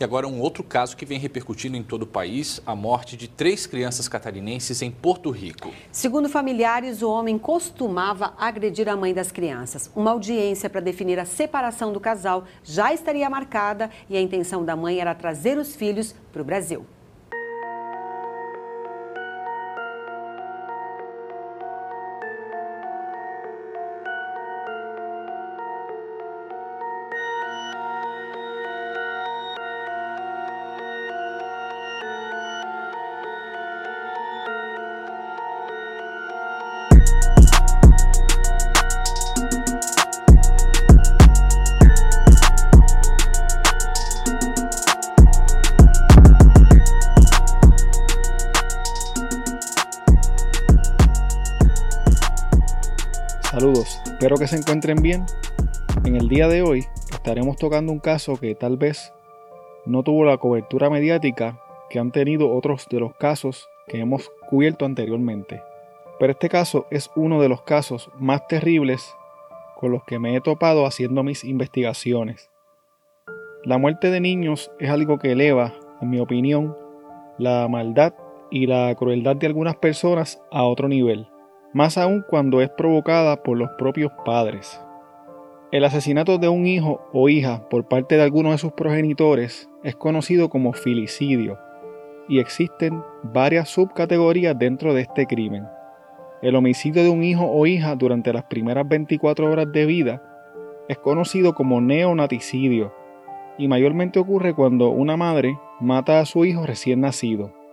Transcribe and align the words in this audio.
E 0.00 0.02
agora 0.02 0.26
um 0.26 0.40
outro 0.40 0.64
caso 0.64 0.96
que 0.96 1.06
vem 1.06 1.20
repercutindo 1.20 1.76
em 1.76 1.82
todo 1.84 2.02
o 2.02 2.06
país, 2.06 2.60
a 2.66 2.74
morte 2.74 3.16
de 3.16 3.28
três 3.28 3.64
crianças 3.64 4.08
catarinenses 4.08 4.82
em 4.82 4.90
Porto 4.90 5.30
Rico. 5.30 5.70
Segundo 5.92 6.28
familiares, 6.28 7.00
o 7.00 7.08
homem 7.08 7.38
costumava 7.38 8.34
agredir 8.36 8.88
a 8.88 8.96
mãe 8.96 9.14
das 9.14 9.30
crianças. 9.30 9.88
Uma 9.94 10.10
audiência 10.10 10.68
para 10.68 10.80
definir 10.80 11.20
a 11.20 11.24
separação 11.24 11.92
do 11.92 12.00
casal 12.00 12.42
já 12.64 12.92
estaria 12.92 13.30
marcada 13.30 13.88
e 14.10 14.16
a 14.16 14.20
intenção 14.20 14.64
da 14.64 14.74
mãe 14.74 14.98
era 14.98 15.14
trazer 15.14 15.58
os 15.58 15.76
filhos 15.76 16.12
para 16.32 16.42
o 16.42 16.44
Brasil. 16.44 16.84
Espero 54.24 54.38
que 54.38 54.46
se 54.46 54.56
encuentren 54.56 55.02
bien. 55.02 55.26
En 56.06 56.16
el 56.16 56.30
día 56.30 56.48
de 56.48 56.62
hoy 56.62 56.86
estaremos 57.12 57.58
tocando 57.58 57.92
un 57.92 57.98
caso 57.98 58.38
que 58.40 58.54
tal 58.54 58.78
vez 58.78 59.12
no 59.84 60.02
tuvo 60.02 60.24
la 60.24 60.38
cobertura 60.38 60.88
mediática 60.88 61.60
que 61.90 61.98
han 61.98 62.10
tenido 62.10 62.50
otros 62.50 62.86
de 62.88 63.00
los 63.00 63.14
casos 63.16 63.68
que 63.86 64.00
hemos 64.00 64.32
cubierto 64.48 64.86
anteriormente. 64.86 65.60
Pero 66.18 66.32
este 66.32 66.48
caso 66.48 66.86
es 66.90 67.10
uno 67.14 67.42
de 67.42 67.50
los 67.50 67.64
casos 67.64 68.10
más 68.18 68.48
terribles 68.48 69.14
con 69.76 69.92
los 69.92 70.02
que 70.04 70.18
me 70.18 70.34
he 70.34 70.40
topado 70.40 70.86
haciendo 70.86 71.22
mis 71.22 71.44
investigaciones. 71.44 72.50
La 73.62 73.76
muerte 73.76 74.10
de 74.10 74.20
niños 74.20 74.70
es 74.80 74.88
algo 74.88 75.18
que 75.18 75.32
eleva, 75.32 75.74
en 76.00 76.08
mi 76.08 76.18
opinión, 76.18 76.74
la 77.36 77.68
maldad 77.68 78.14
y 78.50 78.68
la 78.68 78.94
crueldad 78.94 79.36
de 79.36 79.48
algunas 79.48 79.76
personas 79.76 80.40
a 80.50 80.62
otro 80.62 80.88
nivel 80.88 81.28
más 81.74 81.98
aún 81.98 82.24
cuando 82.26 82.62
es 82.62 82.70
provocada 82.70 83.42
por 83.42 83.58
los 83.58 83.68
propios 83.76 84.12
padres. 84.24 84.80
El 85.72 85.84
asesinato 85.84 86.38
de 86.38 86.48
un 86.48 86.66
hijo 86.66 87.02
o 87.12 87.28
hija 87.28 87.68
por 87.68 87.88
parte 87.88 88.16
de 88.16 88.22
alguno 88.22 88.52
de 88.52 88.58
sus 88.58 88.72
progenitores 88.72 89.68
es 89.82 89.96
conocido 89.96 90.48
como 90.48 90.72
filicidio 90.72 91.58
y 92.28 92.38
existen 92.38 93.02
varias 93.24 93.68
subcategorías 93.68 94.56
dentro 94.56 94.94
de 94.94 95.02
este 95.02 95.26
crimen. 95.26 95.66
El 96.42 96.54
homicidio 96.54 97.02
de 97.02 97.10
un 97.10 97.24
hijo 97.24 97.44
o 97.46 97.66
hija 97.66 97.96
durante 97.96 98.32
las 98.32 98.44
primeras 98.44 98.88
24 98.88 99.50
horas 99.50 99.72
de 99.72 99.84
vida 99.84 100.22
es 100.88 100.98
conocido 100.98 101.54
como 101.54 101.80
neonaticidio 101.80 102.94
y 103.58 103.66
mayormente 103.66 104.20
ocurre 104.20 104.54
cuando 104.54 104.90
una 104.90 105.16
madre 105.16 105.58
mata 105.80 106.20
a 106.20 106.24
su 106.24 106.44
hijo 106.44 106.66
recién 106.66 107.00
nacido. 107.00 107.63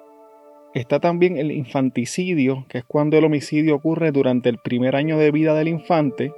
Está 0.73 1.01
también 1.01 1.37
el 1.37 1.51
infanticidio, 1.51 2.65
que 2.69 2.77
es 2.77 2.85
cuando 2.85 3.17
el 3.17 3.25
homicidio 3.25 3.75
ocurre 3.75 4.13
durante 4.13 4.47
el 4.47 4.57
primer 4.57 4.95
año 4.95 5.17
de 5.17 5.31
vida 5.31 5.53
del 5.53 5.67
infante, 5.67 6.33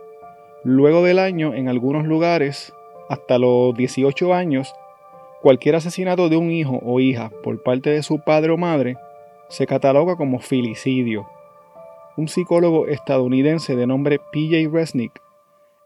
luego 0.63 1.03
del 1.03 1.19
año 1.19 1.53
en 1.53 1.69
algunos 1.69 2.05
lugares, 2.05 2.73
hasta 3.09 3.37
los 3.37 3.75
18 3.75 4.33
años, 4.33 4.73
cualquier 5.43 5.75
asesinato 5.75 6.29
de 6.29 6.37
un 6.37 6.49
hijo 6.49 6.79
o 6.83 6.99
hija 6.99 7.29
por 7.43 7.61
parte 7.61 7.91
de 7.91 8.01
su 8.01 8.19
padre 8.19 8.51
o 8.51 8.57
madre 8.57 8.97
se 9.49 9.67
cataloga 9.67 10.15
como 10.15 10.39
filicidio. 10.39 11.27
Un 12.17 12.27
psicólogo 12.27 12.87
estadounidense 12.87 13.75
de 13.75 13.85
nombre 13.85 14.19
PJ 14.31 14.67
Resnick 14.71 15.21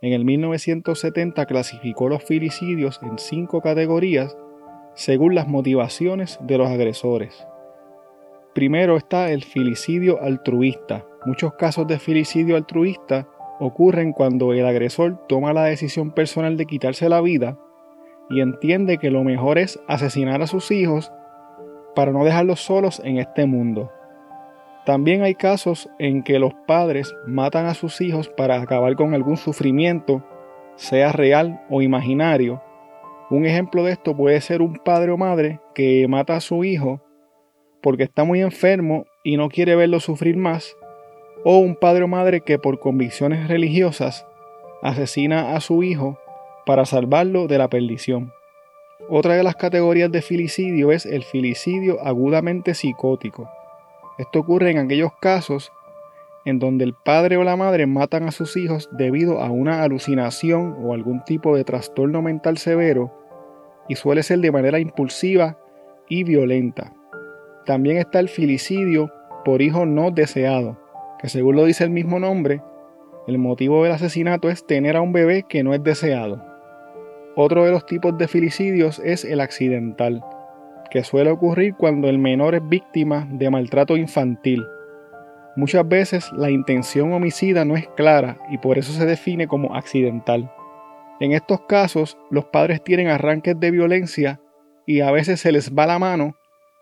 en 0.02 0.13
el 0.13 0.24
1970 0.24 1.46
clasificó 1.47 2.07
los 2.07 2.24
filicidios 2.24 3.02
en 3.02 3.18
cinco 3.18 3.59
categorías 3.59 4.38
según 4.94 5.36
las 5.36 5.47
motivaciones 5.47 6.40
de 6.41 6.57
los 6.57 6.69
agresores. 6.69 7.46
Primero 8.57 8.97
está 8.97 9.29
el 9.29 9.44
filicidio 9.44 10.19
altruista. 10.19 11.06
Muchos 11.28 11.53
casos 11.59 11.85
de 11.85 12.00
filicidio 12.00 12.56
altruista 12.56 13.28
ocurren 13.59 14.13
cuando 14.13 14.51
el 14.51 14.66
agresor 14.66 15.28
toma 15.28 15.53
la 15.53 15.66
decisión 15.66 16.09
personal 16.09 16.57
de 16.57 16.66
quitarse 16.66 17.07
la 17.07 17.22
vida 17.22 17.56
y 18.31 18.41
entiende 18.41 18.97
que 18.97 19.12
lo 19.12 19.23
mejor 19.23 19.59
es 19.59 19.79
asesinar 19.88 20.41
a 20.41 20.47
sus 20.47 20.72
hijos 20.72 21.12
para 21.94 22.12
no 22.12 22.25
dejarlos 22.25 22.59
solos 22.59 23.00
en 23.06 23.19
este 23.19 23.45
mundo. 23.45 23.91
También 24.88 25.22
hay 25.22 25.35
casos 25.35 25.88
en 26.00 26.24
que 26.24 26.39
los 26.39 26.56
padres 26.66 27.13
matan 27.28 27.68
a 27.68 27.75
sus 27.75 28.01
hijos 28.01 28.28
para 28.28 28.59
acabar 28.59 28.95
con 28.95 29.13
algún 29.13 29.38
sufrimiento, 29.38 30.24
sea 30.78 31.12
real 31.12 31.62
o 31.69 31.84
imaginario. 31.84 32.63
Un 33.29 33.45
ejemplo 33.45 33.84
de 33.84 33.91
esto 33.91 34.18
puede 34.18 34.41
ser 34.41 34.63
un 34.63 34.78
padre 34.84 35.12
o 35.12 35.18
madre 35.18 35.59
que 35.75 36.07
mata 36.07 36.35
a 36.35 36.41
su 36.41 36.63
hijo 36.63 37.03
porque 37.82 38.04
está 38.04 38.24
muy 38.24 38.42
enfermo 38.42 39.06
y 39.24 39.38
no 39.38 39.50
quiere 39.50 39.76
verlo 39.76 40.00
sufrir 40.00 40.38
más, 40.38 40.76
o 41.44 41.58
un 41.58 41.76
padre 41.76 42.04
o 42.04 42.08
madre 42.08 42.42
que 42.42 42.60
por 42.60 42.80
convicciones 42.80 43.48
religiosas 43.48 44.26
asesina 44.82 45.56
a 45.56 45.62
su 45.62 45.84
hijo 45.84 46.20
para 46.66 46.86
salvarlo 46.86 47.48
de 47.48 47.58
la 47.58 47.70
perdición. 47.70 48.34
Otra 49.10 49.36
de 49.36 49.44
las 49.44 49.56
categorías 49.56 50.12
de 50.12 50.22
filicidio 50.22 50.92
es 50.92 51.06
el 51.06 51.24
filicidio 51.24 52.02
agudamente 52.02 52.74
psicótico. 52.74 53.50
Esto 54.18 54.40
ocurre 54.40 54.72
en 54.72 54.80
aquellos 54.80 55.12
casos 55.22 55.72
en 56.44 56.60
donde 56.60 56.86
el 56.86 56.94
padre 56.94 57.38
o 57.38 57.44
la 57.44 57.56
madre 57.56 57.88
matan 57.88 58.24
a 58.24 58.32
sus 58.32 58.58
hijos 58.58 58.90
debido 58.92 59.42
a 59.42 59.50
una 59.52 59.84
alucinación 59.84 60.78
o 60.82 60.94
algún 60.94 61.24
tipo 61.24 61.56
de 61.56 61.64
trastorno 61.64 62.22
mental 62.22 62.58
severo 62.58 63.14
y 63.90 63.96
suele 63.96 64.24
ser 64.24 64.40
de 64.40 64.52
manera 64.52 64.80
impulsiva 64.80 65.58
y 66.10 66.24
violenta. 66.24 66.94
También 67.68 67.98
está 67.98 68.22
el 68.22 68.30
filicidio 68.30 69.12
por 69.44 69.62
hijo 69.62 69.86
no 69.86 70.10
deseado, 70.10 70.80
que 71.20 71.28
según 71.28 71.58
lo 71.58 71.66
dice 71.66 71.84
el 71.84 71.90
mismo 71.90 72.18
nombre, 72.18 72.62
el 73.28 73.40
motivo 73.40 73.84
del 73.84 73.92
asesinato 73.92 74.50
es 74.50 74.66
tener 74.66 74.96
a 74.96 75.02
un 75.02 75.12
bebé 75.12 75.44
que 75.44 75.64
no 75.64 75.74
es 75.74 75.84
deseado. 75.84 76.42
Otro 77.36 77.66
de 77.66 77.72
los 77.72 77.86
tipos 77.86 78.18
de 78.18 78.30
filicidios 78.30 79.00
es 79.00 79.26
el 79.26 79.42
accidental, 79.42 80.24
que 80.90 81.04
suele 81.04 81.30
ocurrir 81.30 81.76
cuando 81.76 82.08
el 82.08 82.20
menor 82.20 82.56
es 82.56 82.66
víctima 82.66 83.28
de 83.30 83.50
maltrato 83.50 83.98
infantil. 83.98 84.64
Muchas 85.58 85.86
veces 85.86 86.32
la 86.32 86.50
intención 86.50 87.12
homicida 87.12 87.66
no 87.66 87.76
es 87.76 87.86
clara 87.98 88.38
y 88.50 88.60
por 88.60 88.78
eso 88.78 88.94
se 88.94 89.06
define 89.06 89.46
como 89.46 89.76
accidental. 89.76 90.50
En 91.20 91.34
estos 91.34 91.60
casos, 91.68 92.18
los 92.32 92.46
padres 92.46 92.82
tienen 92.82 93.10
arranques 93.10 93.60
de 93.60 93.72
violencia 93.72 94.40
y 94.86 95.02
a 95.02 95.12
veces 95.12 95.42
se 95.42 95.52
les 95.52 95.76
va 95.76 95.86
la 95.86 96.00
mano 96.00 96.34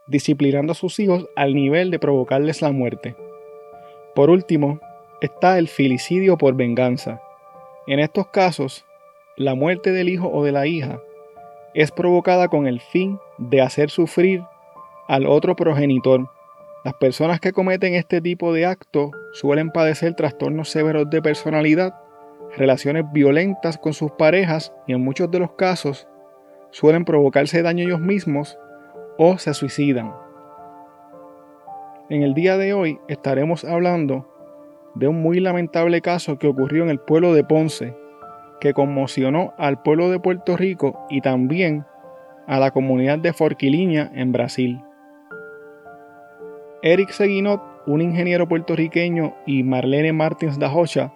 disciplinando 0.07 0.71
a 0.71 0.75
sus 0.75 0.99
hijos 0.99 1.27
al 1.35 1.53
nivel 1.55 1.91
de 1.91 1.99
provocarles 1.99 2.61
la 2.61 2.71
muerte. 2.71 3.15
Por 4.13 4.29
último, 4.29 4.79
está 5.21 5.57
el 5.57 5.67
filicidio 5.67 6.37
por 6.37 6.55
venganza. 6.55 7.21
En 7.87 7.99
estos 7.99 8.27
casos, 8.27 8.85
la 9.35 9.55
muerte 9.55 9.91
del 9.91 10.09
hijo 10.09 10.29
o 10.29 10.43
de 10.43 10.51
la 10.51 10.67
hija 10.67 11.01
es 11.73 11.91
provocada 11.91 12.47
con 12.47 12.67
el 12.67 12.79
fin 12.79 13.19
de 13.37 13.61
hacer 13.61 13.89
sufrir 13.89 14.43
al 15.07 15.27
otro 15.27 15.55
progenitor. 15.55 16.29
Las 16.83 16.93
personas 16.93 17.39
que 17.39 17.51
cometen 17.51 17.95
este 17.95 18.21
tipo 18.21 18.53
de 18.53 18.65
acto 18.65 19.11
suelen 19.33 19.71
padecer 19.71 20.13
trastornos 20.15 20.69
severos 20.69 21.09
de 21.09 21.21
personalidad, 21.21 21.95
relaciones 22.55 23.03
violentas 23.11 23.77
con 23.77 23.93
sus 23.93 24.11
parejas 24.11 24.71
y 24.87 24.93
en 24.93 25.03
muchos 25.03 25.29
de 25.31 25.39
los 25.39 25.51
casos 25.53 26.07
suelen 26.71 27.03
provocarse 27.05 27.61
daño 27.61 27.83
ellos 27.83 27.99
mismos 27.99 28.57
o 29.17 29.37
se 29.37 29.53
suicidan. 29.53 30.13
En 32.09 32.21
el 32.21 32.33
día 32.33 32.57
de 32.57 32.73
hoy 32.73 32.99
estaremos 33.07 33.65
hablando 33.65 34.27
de 34.95 35.07
un 35.07 35.21
muy 35.21 35.39
lamentable 35.39 36.01
caso 36.01 36.37
que 36.37 36.47
ocurrió 36.47 36.83
en 36.83 36.89
el 36.89 36.99
pueblo 36.99 37.33
de 37.33 37.43
Ponce, 37.43 37.95
que 38.59 38.73
conmocionó 38.73 39.53
al 39.57 39.81
pueblo 39.81 40.09
de 40.09 40.19
Puerto 40.19 40.55
Rico 40.55 41.05
y 41.09 41.21
también 41.21 41.85
a 42.47 42.59
la 42.59 42.71
comunidad 42.71 43.19
de 43.19 43.33
Forquiliña 43.33 44.11
en 44.13 44.31
Brasil. 44.31 44.79
Eric 46.81 47.09
Seguinot, 47.09 47.61
un 47.87 48.01
ingeniero 48.01 48.47
puertorriqueño, 48.47 49.35
y 49.45 49.63
Marlene 49.63 50.13
Martins 50.13 50.59
da 50.59 50.71
Rocha, 50.71 51.11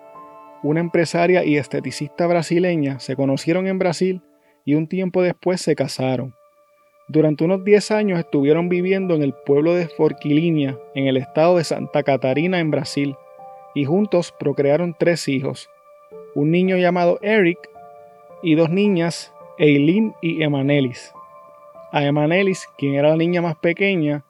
una 0.64 0.80
empresaria 0.80 1.46
y 1.46 1.58
esteticista 1.58 2.28
brasileña, 2.28 3.00
se 3.00 3.16
conocieron 3.16 3.68
en 3.68 3.80
Brasil 3.80 4.24
y 4.66 4.74
un 4.74 4.88
tiempo 4.88 5.22
después 5.22 5.62
se 5.62 5.76
casaron. 5.76 6.39
Durante 7.10 7.44
unos 7.44 7.64
10 7.64 7.90
años 7.90 8.20
estuvieron 8.20 8.70
viviendo 8.70 9.16
en 9.16 9.24
el 9.24 9.34
pueblo 9.34 9.74
de 9.74 9.88
Forquilhinha, 9.88 10.78
en 10.94 11.08
el 11.08 11.18
estado 11.18 11.58
de 11.58 11.64
Santa 11.64 12.04
Catarina, 12.04 12.60
en 12.60 12.70
Brasil, 12.70 13.16
y 13.74 13.86
juntos 13.86 14.32
procrearon 14.40 14.96
tres 14.98 15.28
hijos, 15.28 15.72
un 16.36 16.52
niño 16.52 16.78
llamado 16.78 17.18
Eric 17.24 17.58
y 18.44 18.54
dos 18.54 18.70
niñas, 18.70 19.34
Eileen 19.58 20.14
y 20.22 20.44
Emanelis. 20.44 21.12
A 21.92 22.06
Emanelis, 22.06 22.68
quien 22.78 22.94
era 22.94 23.10
la 23.10 23.18
niña 23.18 23.42
más 23.42 23.56
pequeña, 23.56 24.24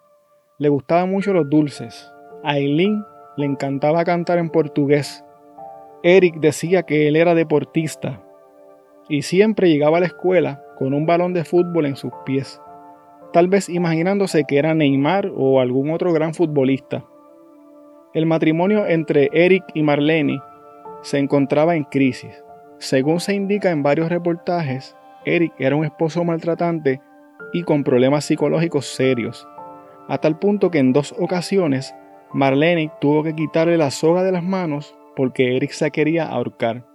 le 0.58 0.70
gustaban 0.70 1.12
mucho 1.12 1.34
los 1.34 1.50
dulces. 1.50 2.10
A 2.46 2.58
Eileen 2.60 3.04
le 3.36 3.46
encantaba 3.46 4.06
cantar 4.06 4.38
en 4.38 4.50
portugués. 4.50 5.26
Eric 6.02 6.36
decía 6.36 6.84
que 6.84 7.10
él 7.10 7.18
era 7.18 7.36
deportista 7.36 8.24
y 9.10 9.24
siempre 9.24 9.68
llegaba 9.68 9.98
a 9.98 10.00
la 10.00 10.06
escuela 10.06 10.64
con 10.78 10.94
un 10.94 11.06
balón 11.06 11.34
de 11.34 11.44
fútbol 11.44 11.86
en 11.86 11.98
sus 11.98 12.14
pies, 12.26 12.62
tal 13.32 13.48
vez 13.48 13.70
imaginándose 13.70 14.44
que 14.48 14.58
era 14.58 14.74
Neymar 14.74 15.32
o 15.36 15.60
algún 15.60 15.92
otro 15.92 16.14
gran 16.14 16.34
futbolista. 16.34 17.06
El 18.14 18.26
matrimonio 18.26 18.88
entre 18.88 19.30
Eric 19.34 19.64
y 19.74 19.84
Marlene 19.84 20.42
se 21.02 21.20
encontraba 21.20 21.76
en 21.76 21.84
crisis. 21.84 22.44
Según 22.80 23.20
se 23.20 23.36
indica 23.36 23.72
en 23.72 23.84
varios 23.84 24.10
reportajes, 24.10 24.96
Eric 25.26 25.54
era 25.60 25.76
un 25.76 25.86
esposo 25.86 26.24
maltratante 26.24 27.02
y 27.54 27.64
con 27.64 27.84
problemas 27.84 28.26
psicológicos 28.26 28.86
serios, 28.86 29.48
a 30.08 30.18
tal 30.18 30.40
punto 30.40 30.72
que 30.72 30.80
en 30.80 30.94
dos 30.94 31.14
ocasiones 31.20 31.94
Marlene 32.34 32.92
tuvo 33.02 33.24
que 33.24 33.36
quitarle 33.36 33.78
la 33.78 33.92
soga 33.92 34.24
de 34.24 34.32
las 34.32 34.44
manos 34.44 34.96
porque 35.16 35.56
Eric 35.56 35.72
se 35.72 35.92
quería 35.92 36.28
ahorcar. 36.28 36.86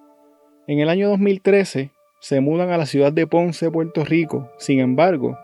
En 0.66 0.80
el 0.80 0.88
año 0.88 1.08
2013 1.10 1.90
se 2.20 2.40
mudan 2.40 2.70
a 2.70 2.78
la 2.78 2.86
ciudad 2.86 3.12
de 3.12 3.26
Ponce, 3.26 3.70
Puerto 3.70 4.04
Rico. 4.04 4.50
Sin 4.56 4.80
embargo, 4.80 5.36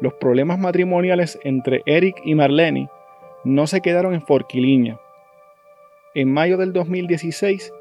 los 0.00 0.14
problemas 0.14 0.58
matrimoniales 0.58 1.38
entre 1.44 1.82
Eric 1.86 2.20
y 2.24 2.34
Marlene 2.34 2.88
no 3.44 3.66
se 3.66 3.80
quedaron 3.80 4.14
en 4.14 4.22
forquiliña. 4.22 4.98
En 6.14 6.32
mayo 6.32 6.56
del 6.56 6.72
2016, 6.72 7.72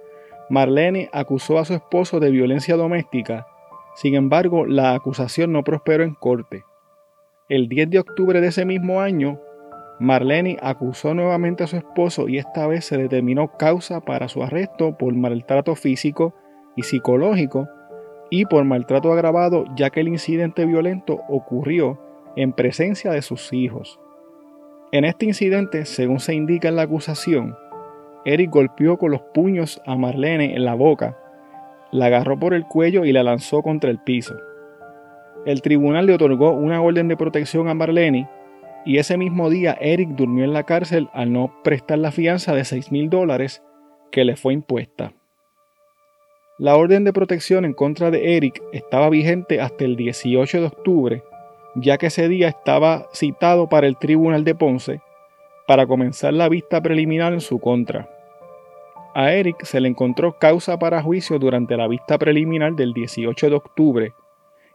Marlene 0.50 1.10
acusó 1.14 1.60
a 1.60 1.66
su 1.66 1.74
esposo 1.74 2.20
de 2.20 2.32
violencia 2.32 2.76
doméstica. 2.76 3.48
Sin 3.96 4.16
embargo, 4.16 4.66
la 4.66 4.94
acusación 4.94 5.52
no 5.52 5.64
prosperó 5.64 6.04
en 6.04 6.14
corte. 6.14 6.64
El 7.50 7.68
10 7.68 7.90
de 7.90 8.00
octubre 8.00 8.42
de 8.42 8.48
ese 8.48 8.66
mismo 8.66 9.02
año, 9.02 9.40
Marlene 10.00 10.58
acusó 10.62 11.14
nuevamente 11.14 11.64
a 11.64 11.68
su 11.68 11.78
esposo 11.78 12.28
y 12.28 12.38
esta 12.38 12.66
vez 12.66 12.86
se 12.86 12.98
determinó 12.98 13.56
causa 13.58 14.02
para 14.02 14.28
su 14.30 14.42
arresto 14.42 14.98
por 14.98 15.14
maltrato 15.14 15.76
físico 15.76 16.34
y 16.76 16.84
psicológico 16.84 17.68
y 18.32 18.46
por 18.46 18.64
maltrato 18.64 19.14
agravado 19.14 19.66
ya 19.76 19.92
que 19.92 20.00
el 20.00 20.08
incidente 20.08 20.66
violento 20.66 21.22
ocurrió 21.30 22.00
en 22.36 22.54
presencia 22.54 23.12
de 23.12 23.22
sus 23.22 23.54
hijos. 23.54 24.00
En 24.92 25.06
este 25.06 25.26
incidente, 25.26 25.86
según 25.86 26.20
se 26.20 26.34
indica 26.34 26.70
en 26.70 26.78
la 26.78 26.84
acusación, 26.84 27.56
Eric 28.26 28.50
golpeó 28.50 28.98
con 28.98 29.12
los 29.12 29.22
puños 29.34 29.82
a 29.86 29.96
Marlene 29.96 30.56
en 30.56 30.66
la 30.66 30.74
boca, 30.74 31.18
la 31.92 32.06
agarró 32.06 32.40
por 32.40 32.54
el 32.54 32.66
cuello 32.66 33.04
y 33.04 33.12
la 33.12 33.22
lanzó 33.22 33.62
contra 33.62 33.92
el 33.92 34.00
piso. 34.00 34.36
El 35.46 35.62
tribunal 35.62 36.06
le 36.06 36.14
otorgó 36.14 36.52
una 36.52 36.82
orden 36.82 37.10
de 37.10 37.18
protección 37.18 37.68
a 37.68 37.74
Marlene 37.74 38.30
y 38.86 38.98
ese 38.98 39.18
mismo 39.18 39.50
día 39.50 39.78
Eric 39.82 40.10
durmió 40.10 40.46
en 40.46 40.54
la 40.54 40.64
cárcel 40.64 41.10
al 41.14 41.34
no 41.34 41.54
prestar 41.64 42.00
la 42.00 42.12
fianza 42.12 42.54
de 42.54 42.64
6 42.64 42.92
mil 42.92 43.10
dólares 43.10 43.62
que 44.12 44.24
le 44.24 44.38
fue 44.38 44.54
impuesta. 44.54 45.14
La 46.58 46.76
orden 46.76 47.04
de 47.04 47.14
protección 47.14 47.66
en 47.66 47.74
contra 47.74 48.12
de 48.12 48.38
Eric 48.38 48.62
estaba 48.72 49.10
vigente 49.10 49.62
hasta 49.62 49.86
el 49.86 49.96
18 49.96 50.60
de 50.60 50.68
octubre, 50.68 51.24
ya 51.76 51.98
que 51.98 52.08
ese 52.08 52.28
día 52.28 52.50
estaba 52.50 53.08
citado 53.14 53.68
para 53.68 53.88
el 53.88 53.98
Tribunal 53.98 54.44
de 54.44 54.56
Ponce 54.56 55.02
para 55.68 55.88
comenzar 55.88 56.34
la 56.34 56.50
vista 56.50 56.82
preliminar 56.82 57.34
en 57.34 57.42
su 57.42 57.60
contra. 57.60 58.10
A 59.14 59.32
Eric 59.32 59.64
se 59.64 59.80
le 59.80 59.88
encontró 59.88 60.38
causa 60.38 60.78
para 60.78 61.02
juicio 61.02 61.40
durante 61.40 61.78
la 61.78 61.88
vista 61.88 62.18
preliminar 62.18 62.74
del 62.74 62.94
18 62.94 63.50
de 63.50 63.56
octubre 63.56 64.14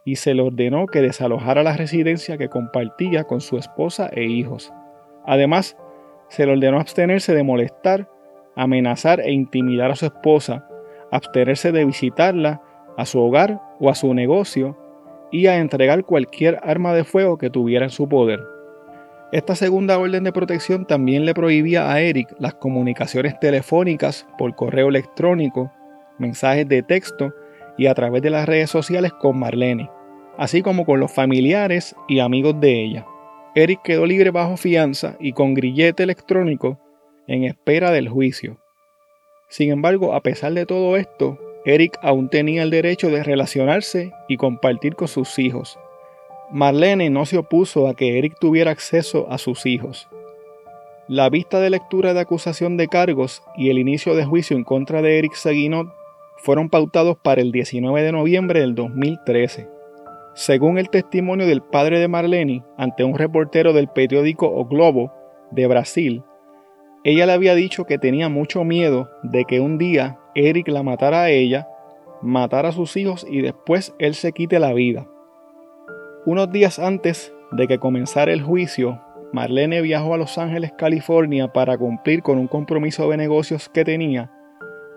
y 0.05 0.17
se 0.17 0.35
le 0.35 0.43
ordenó 0.43 0.87
que 0.87 1.03
desalojara 1.03 1.63
la 1.63 1.77
residencia 1.77 2.39
que 2.39 2.49
compartía 2.49 3.25
con 3.25 3.41
su 3.41 3.59
esposa 3.59 4.09
e 4.13 4.25
hijos. 4.25 4.73
Además, 5.27 5.77
se 6.29 6.47
le 6.47 6.53
ordenó 6.53 6.79
abstenerse 6.81 7.35
de 7.35 7.43
molestar, 7.43 8.09
amenazar 8.55 9.21
e 9.21 9.33
intimidar 9.33 9.91
a 9.91 9.97
su 9.97 10.07
esposa, 10.07 10.66
abstenerse 11.11 11.73
de 11.73 11.85
visitarla 11.85 12.63
a 12.97 13.07
su 13.07 13.21
hogar 13.21 13.61
o 13.81 13.91
a 13.91 13.95
su 13.95 14.15
negocio 14.15 14.77
y 15.31 15.47
a 15.47 15.59
entregar 15.59 16.05
cualquier 16.05 16.59
arma 16.63 16.95
de 16.95 17.05
fuego 17.05 17.39
que 17.39 17.51
tuviera 17.51 17.85
en 17.85 17.91
su 17.91 18.09
poder. 18.09 18.41
Esta 19.33 19.55
segunda 19.55 19.99
orden 19.99 20.25
de 20.25 20.33
protección 20.33 20.87
también 20.87 21.25
le 21.27 21.35
prohibía 21.35 21.93
a 21.93 22.01
Eric 22.01 22.35
las 22.39 22.55
comunicaciones 22.55 23.39
telefónicas 23.41 24.27
por 24.39 24.55
correo 24.55 24.89
electrónico, 24.89 25.73
mensajes 26.19 26.69
de 26.69 26.83
texto 26.83 27.35
y 27.77 27.89
a 27.89 27.95
través 27.95 28.23
de 28.23 28.31
las 28.31 28.47
redes 28.47 28.71
sociales 28.71 29.13
con 29.13 29.39
Marlene 29.39 29.91
así 30.37 30.63
como 30.63 30.85
con 30.85 31.01
los 31.01 31.13
familiares 31.13 31.95
y 32.09 32.21
amigos 32.21 32.61
de 32.61 32.85
ella. 32.85 33.07
Eric 33.55 33.81
quedó 33.83 34.07
libre 34.07 34.31
bajo 34.31 34.57
fianza 34.57 35.17
y 35.19 35.33
con 35.33 35.55
grillete 35.55 36.03
electrónico 36.03 36.79
en 37.27 37.45
espera 37.45 37.91
del 37.91 38.09
juicio. 38.09 38.59
Sin 39.49 39.71
embargo, 39.71 40.15
a 40.15 40.21
pesar 40.21 40.53
de 40.55 40.67
todo 40.67 40.97
esto, 40.97 41.39
Eric 41.65 41.99
aún 42.03 42.29
tenía 42.29 42.63
el 42.63 42.71
derecho 42.71 43.11
de 43.11 43.23
relacionarse 43.23 44.13
y 44.29 44.37
compartir 44.37 44.95
con 44.95 45.09
sus 45.09 45.39
hijos. 45.39 45.79
Marlene 46.51 47.11
no 47.11 47.27
se 47.27 47.39
opuso 47.39 47.89
a 47.89 47.95
que 47.95 48.19
Eric 48.19 48.37
tuviera 48.39 48.71
acceso 48.71 49.27
a 49.31 49.39
sus 49.39 49.67
hijos. 49.67 50.09
La 51.09 51.29
vista 51.29 51.61
de 51.61 51.71
lectura 51.71 52.15
de 52.15 52.21
acusación 52.21 52.77
de 52.77 52.89
cargos 52.89 53.43
y 53.57 53.71
el 53.71 53.79
inicio 53.79 54.15
de 54.15 54.25
juicio 54.25 54.57
en 54.57 54.65
contra 54.65 55.03
de 55.03 55.19
Eric 55.19 55.35
Seguinot 55.35 55.89
fueron 56.39 56.69
pautados 56.69 57.17
para 57.23 57.41
el 57.41 57.53
19 57.53 58.03
de 58.03 58.13
noviembre 58.13 58.61
del 58.61 58.75
2013. 58.75 59.69
Según 60.35 60.79
el 60.79 60.91
testimonio 60.91 61.47
del 61.47 61.63
padre 61.63 61.99
de 61.99 62.09
Marlene 62.09 62.65
ante 62.77 63.05
un 63.05 63.17
reportero 63.17 63.73
del 63.73 63.89
periódico 63.89 64.47
O 64.49 64.67
Globo 64.67 65.13
de 65.51 65.67
Brasil, 65.67 66.23
ella 67.09 67.25
le 67.25 67.35
había 67.35 67.55
dicho 67.55 67.85
que 67.85 67.99
tenía 67.99 68.29
mucho 68.29 68.65
miedo 68.65 69.09
de 69.23 69.45
que 69.45 69.61
un 69.61 69.79
día 69.79 70.19
Eric 70.35 70.67
la 70.67 70.83
matara 70.83 71.23
a 71.23 71.31
ella, 71.31 71.69
matara 72.21 72.71
a 72.71 72.73
sus 72.73 72.97
hijos 72.97 73.25
y 73.31 73.43
después 73.43 73.95
él 74.01 74.17
se 74.17 74.33
quite 74.33 74.59
la 74.59 74.73
vida. 74.73 75.07
Unos 76.25 76.51
días 76.51 76.81
antes 76.81 77.33
de 77.53 77.69
que 77.69 77.79
comenzara 77.79 78.33
el 78.33 78.43
juicio, 78.43 79.01
Marlene 79.33 79.83
viajó 79.83 80.15
a 80.15 80.19
Los 80.19 80.37
Ángeles, 80.37 80.73
California 80.77 81.53
para 81.53 81.79
cumplir 81.79 82.25
con 82.25 82.39
un 82.39 82.49
compromiso 82.49 83.09
de 83.09 83.17
negocios 83.19 83.69
que 83.69 83.85
tenía 83.85 84.33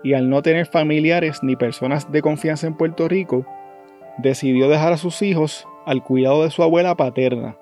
y 0.02 0.14
al 0.14 0.28
no 0.28 0.42
tener 0.42 0.66
familiares 0.66 1.44
ni 1.44 1.54
personas 1.54 2.10
de 2.10 2.22
confianza 2.22 2.66
en 2.66 2.76
Puerto 2.76 3.06
Rico, 3.06 3.46
decidió 4.18 4.68
dejar 4.68 4.92
a 4.92 4.96
sus 4.96 5.22
hijos 5.22 5.64
al 5.86 6.02
cuidado 6.02 6.42
de 6.42 6.50
su 6.50 6.64
abuela 6.64 6.96
paterna. 6.96 7.59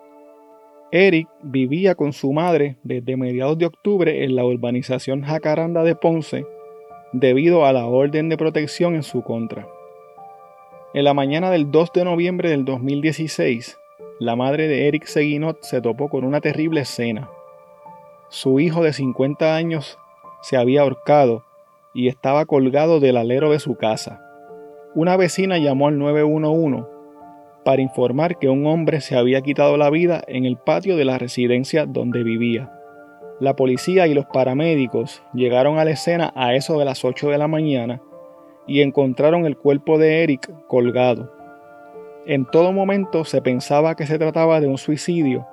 Eric 0.91 1.29
vivía 1.43 1.95
con 1.95 2.13
su 2.13 2.33
madre 2.33 2.77
desde 2.83 3.17
mediados 3.17 3.59
de 3.59 3.67
octubre 3.67 4.25
en 4.25 4.37
la 4.37 4.45
urbanización 4.45 5.23
Jacaranda 5.23 5.83
de 5.83 5.95
Ponce 5.95 6.47
debido 7.13 7.67
a 7.67 7.73
la 7.73 7.87
orden 7.87 8.29
de 8.29 8.37
protección 8.37 8.95
en 8.95 9.03
su 9.03 9.23
contra. 9.23 9.69
En 10.95 11.05
la 11.05 11.15
mañana 11.15 11.51
del 11.51 11.71
2 11.71 11.93
de 11.93 12.05
noviembre 12.05 12.51
del 12.51 12.65
2016, 12.65 13.79
la 14.19 14.37
madre 14.37 14.69
de 14.69 14.89
Eric 14.89 15.05
Seguinot 15.05 15.63
se 15.63 15.81
topó 15.81 16.09
con 16.09 16.25
una 16.25 16.41
terrible 16.41 16.81
escena. 16.81 17.31
Su 18.29 18.61
hijo 18.61 18.83
de 18.83 18.93
50 18.93 19.55
años 19.55 19.99
se 20.43 20.57
había 20.57 20.83
ahorcado 20.83 21.45
y 21.95 22.09
estaba 22.09 22.47
colgado 22.47 23.01
del 23.01 23.17
alero 23.17 23.51
de 23.51 23.59
su 23.59 23.77
casa 23.77 24.25
una 24.95 25.17
vecina 25.17 25.59
llamó 25.59 25.89
al 25.89 25.99
911 25.99 26.98
para 27.65 27.83
informar 27.83 28.39
que 28.39 28.49
un 28.49 28.67
hombre 28.67 29.01
se 29.01 29.17
había 29.17 29.43
quitado 29.43 29.77
la 29.77 29.91
vida 29.91 30.23
en 30.27 30.45
el 30.45 30.57
patio 30.57 30.97
de 30.97 31.05
la 31.05 31.19
residencia 31.19 31.87
donde 31.87 32.23
vivía. 32.23 32.73
La 33.41 33.55
policía 33.55 34.07
y 34.07 34.15
los 34.15 34.27
paramédicos 34.27 35.23
llegaron 35.33 35.79
a 35.79 35.85
la 35.85 35.93
escena 35.93 36.33
a 36.35 36.55
eso 36.55 36.79
de 36.79 36.85
las 36.85 37.05
8 37.05 37.31
de 37.31 37.39
la 37.39 37.47
mañana 37.47 38.01
y 38.67 38.83
encontraron 38.83 39.47
el 39.47 39.57
cuerpo 39.57 39.99
de 39.99 40.23
Eric 40.23 40.51
colgado. 40.67 41.33
En 42.27 42.45
todo 42.47 42.73
momento 42.73 43.25
se 43.25 43.41
pensaba 43.41 43.95
que 43.95 44.07
se 44.07 44.19
trataba 44.19 44.61
de 44.61 44.67
un 44.67 44.77
suicidio, 44.77 45.47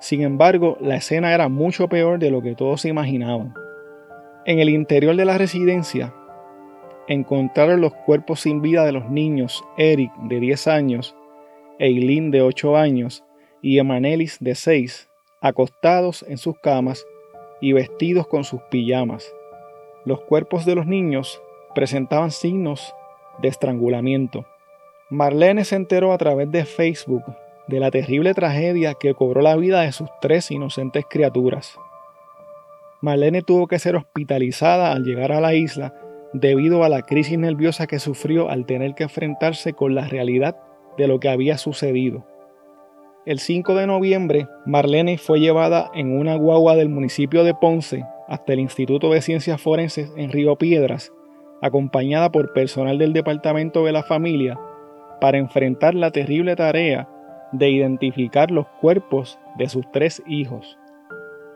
sin 0.00 0.22
embargo 0.22 0.76
la 0.80 0.96
escena 0.96 1.34
era 1.34 1.48
mucho 1.48 1.88
peor 1.88 2.18
de 2.18 2.30
lo 2.30 2.42
que 2.42 2.54
todos 2.54 2.80
se 2.80 2.88
imaginaban. 2.88 3.54
En 4.44 4.58
el 4.58 4.68
interior 4.68 5.16
de 5.16 5.24
la 5.24 5.38
residencia 5.38 6.14
encontraron 7.08 7.80
los 7.80 7.94
cuerpos 7.94 8.40
sin 8.40 8.62
vida 8.62 8.84
de 8.84 8.92
los 8.92 9.10
niños 9.10 9.64
Eric 9.76 10.12
de 10.22 10.40
10 10.40 10.68
años, 10.68 11.15
Eileen 11.78 12.30
de 12.30 12.42
8 12.42 12.76
años 12.76 13.22
y 13.60 13.78
Emanelis 13.78 14.38
de 14.40 14.54
6, 14.54 15.08
acostados 15.40 16.24
en 16.28 16.38
sus 16.38 16.58
camas 16.60 17.06
y 17.60 17.72
vestidos 17.72 18.26
con 18.26 18.44
sus 18.44 18.62
pijamas. 18.70 19.30
Los 20.04 20.20
cuerpos 20.20 20.64
de 20.64 20.74
los 20.74 20.86
niños 20.86 21.40
presentaban 21.74 22.30
signos 22.30 22.94
de 23.42 23.48
estrangulamiento. 23.48 24.46
Marlene 25.10 25.64
se 25.64 25.76
enteró 25.76 26.12
a 26.12 26.18
través 26.18 26.50
de 26.50 26.64
Facebook 26.64 27.24
de 27.68 27.80
la 27.80 27.90
terrible 27.90 28.32
tragedia 28.32 28.94
que 28.94 29.14
cobró 29.14 29.42
la 29.42 29.56
vida 29.56 29.82
de 29.82 29.92
sus 29.92 30.08
tres 30.20 30.50
inocentes 30.50 31.04
criaturas. 31.08 31.78
Marlene 33.02 33.42
tuvo 33.42 33.66
que 33.66 33.78
ser 33.78 33.96
hospitalizada 33.96 34.92
al 34.92 35.04
llegar 35.04 35.32
a 35.32 35.40
la 35.40 35.54
isla 35.54 35.94
debido 36.32 36.84
a 36.84 36.88
la 36.88 37.02
crisis 37.02 37.38
nerviosa 37.38 37.86
que 37.86 37.98
sufrió 37.98 38.48
al 38.48 38.64
tener 38.64 38.94
que 38.94 39.04
enfrentarse 39.04 39.74
con 39.74 39.94
la 39.94 40.06
realidad 40.06 40.56
de 40.96 41.08
lo 41.08 41.20
que 41.20 41.28
había 41.28 41.58
sucedido. 41.58 42.24
El 43.26 43.40
5 43.40 43.74
de 43.74 43.88
noviembre, 43.88 44.46
Marlene 44.66 45.18
fue 45.18 45.40
llevada 45.40 45.90
en 45.94 46.16
una 46.16 46.36
guagua 46.36 46.76
del 46.76 46.88
municipio 46.88 47.42
de 47.42 47.54
Ponce 47.54 48.04
hasta 48.28 48.52
el 48.52 48.60
Instituto 48.60 49.10
de 49.10 49.20
Ciencias 49.20 49.60
Forenses 49.60 50.12
en 50.16 50.30
Río 50.30 50.56
Piedras, 50.56 51.12
acompañada 51.60 52.30
por 52.30 52.52
personal 52.52 52.98
del 52.98 53.12
Departamento 53.12 53.84
de 53.84 53.92
la 53.92 54.04
Familia, 54.04 54.56
para 55.20 55.38
enfrentar 55.38 55.94
la 55.94 56.12
terrible 56.12 56.54
tarea 56.54 57.08
de 57.50 57.68
identificar 57.68 58.50
los 58.50 58.66
cuerpos 58.80 59.40
de 59.56 59.68
sus 59.68 59.90
tres 59.90 60.22
hijos. 60.28 60.78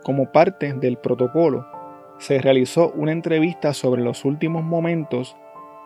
Como 0.03 0.31
parte 0.31 0.73
del 0.73 0.97
protocolo, 0.97 1.65
se 2.17 2.39
realizó 2.39 2.91
una 2.95 3.13
entrevista 3.13 3.73
sobre 3.73 4.01
los 4.01 4.25
últimos 4.25 4.63
momentos 4.63 5.37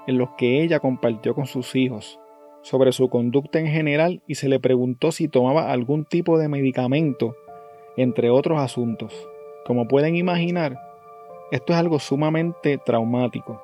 en 0.08 0.18
los 0.18 0.30
que 0.38 0.64
ella 0.64 0.80
compartió 0.80 1.36
con 1.36 1.46
sus 1.46 1.76
hijos 1.76 2.20
sobre 2.66 2.94
su 2.94 3.10
conducta 3.10 3.60
en 3.60 3.68
general 3.68 4.24
y 4.26 4.36
se 4.36 4.50
le 4.50 4.60
preguntó 4.60 5.12
si 5.12 5.28
tomaba 5.28 5.72
algún 5.72 6.04
tipo 6.04 6.40
de 6.40 6.50
medicamento, 6.50 7.36
entre 7.96 8.32
otros 8.32 8.60
asuntos. 8.60 9.14
Como 9.68 9.88
pueden 9.88 10.16
imaginar, 10.16 10.80
esto 11.52 11.74
es 11.74 11.80
algo 11.80 12.00
sumamente 12.00 12.80
traumático. 12.84 13.62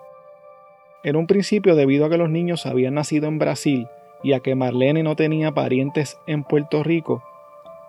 En 1.03 1.15
un 1.15 1.25
principio, 1.25 1.75
debido 1.75 2.05
a 2.05 2.09
que 2.11 2.17
los 2.17 2.29
niños 2.29 2.67
habían 2.67 2.93
nacido 2.93 3.27
en 3.27 3.39
Brasil 3.39 3.87
y 4.21 4.33
a 4.33 4.39
que 4.41 4.53
Marlene 4.53 5.01
no 5.01 5.15
tenía 5.15 5.51
parientes 5.51 6.19
en 6.27 6.43
Puerto 6.43 6.83
Rico, 6.83 7.23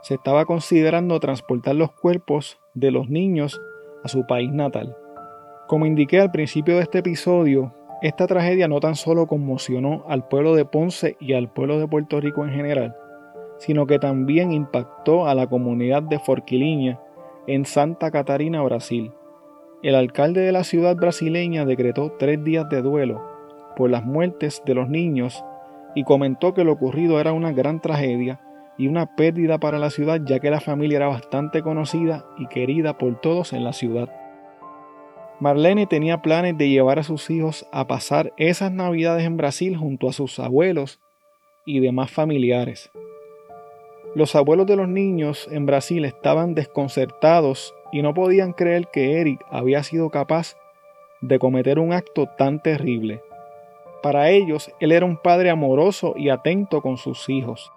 se 0.01 0.15
estaba 0.15 0.47
considerando 0.47 1.21
transportar 1.21 1.75
los 1.75 1.93
cuerpos 1.93 2.59
de 2.73 2.91
los 2.91 3.11
niños 3.11 3.61
a 4.03 4.09
su 4.09 4.27
país 4.27 4.51
natal. 4.51 4.97
Como 5.69 5.85
indiqué 5.85 6.21
al 6.21 6.31
principio 6.31 6.77
de 6.77 6.85
este 6.85 7.01
episodio, 7.01 7.75
esta 8.03 8.27
tragedia 8.27 8.67
no 8.67 8.81
tan 8.81 8.97
solo 8.97 9.29
conmocionó 9.29 10.05
al 10.09 10.27
pueblo 10.27 10.57
de 10.57 10.65
Ponce 10.65 11.17
y 11.21 11.35
al 11.35 11.49
pueblo 11.49 11.79
de 11.79 11.87
Puerto 11.87 12.21
Rico 12.21 12.45
en 12.45 12.51
general, 12.51 12.97
sino 13.59 13.87
que 13.87 14.01
también 14.01 14.53
impactó 14.53 15.29
a 15.29 15.37
la 15.37 15.47
comunidad 15.47 16.03
de 16.03 16.19
Forquiliña 16.19 16.99
en 17.47 17.65
Santa 17.65 18.11
Catarina, 18.11 18.61
Brasil. 18.63 19.13
El 19.85 19.95
alcalde 19.95 20.41
de 20.41 20.51
la 20.51 20.65
ciudad 20.65 20.97
brasileña 20.97 21.65
decretó 21.65 22.13
tres 22.19 22.43
días 22.43 22.69
de 22.69 22.83
duelo 22.83 23.23
por 23.77 23.89
las 23.89 24.05
muertes 24.05 24.63
de 24.67 24.75
los 24.75 24.89
niños 24.89 25.45
y 25.95 26.03
comentó 26.03 26.55
que 26.55 26.65
lo 26.65 26.73
ocurrido 26.73 27.21
era 27.21 27.33
una 27.33 27.53
gran 27.53 27.81
tragedia 27.81 28.41
y 28.79 28.89
una 28.89 29.15
pérdida 29.15 29.59
para 29.59 29.79
la 29.79 29.91
ciudad 29.91 30.21
ya 30.25 30.41
que 30.41 30.51
la 30.51 30.61
familia 30.61 30.97
era 30.97 31.07
bastante 31.07 31.63
conocida 31.63 32.25
y 32.37 32.49
querida 32.49 32.99
por 32.99 33.21
todos 33.21 33.53
en 33.53 33.63
la 33.63 33.73
ciudad. 33.73 34.09
Marlene 35.43 35.89
tenía 35.89 36.23
planes 36.23 36.57
de 36.57 36.69
llevar 36.69 37.01
a 37.01 37.03
sus 37.03 37.29
hijos 37.29 37.67
a 37.73 37.89
pasar 37.89 38.33
esas 38.37 38.71
navidades 38.71 39.25
en 39.25 39.37
Brasil 39.37 39.77
junto 39.77 40.09
a 40.09 40.13
sus 40.13 40.39
abuelos 40.39 41.01
y 41.67 41.81
demás 41.81 42.13
familiares. 42.13 42.93
Los 44.15 44.37
abuelos 44.37 44.69
de 44.69 44.77
los 44.77 44.87
niños 44.87 45.49
en 45.51 45.67
Brasil 45.67 46.05
estaban 46.05 46.55
desconcertados 46.55 47.75
y 47.91 48.03
no 48.03 48.15
podían 48.15 48.53
creer 48.53 48.87
que 48.93 49.21
Eric 49.21 49.45
había 49.51 49.83
sido 49.83 50.11
capaz 50.11 50.55
de 51.21 51.41
cometer 51.41 51.81
un 51.81 51.93
acto 51.93 52.29
tan 52.39 52.63
terrible. 52.63 53.21
Para 54.01 54.31
ellos, 54.31 54.71
él 54.79 54.93
era 54.93 55.07
un 55.07 55.17
padre 55.17 55.51
amoroso 55.51 56.15
y 56.17 56.29
atento 56.29 56.83
con 56.83 56.99
sus 56.99 57.29
hijos. 57.29 57.73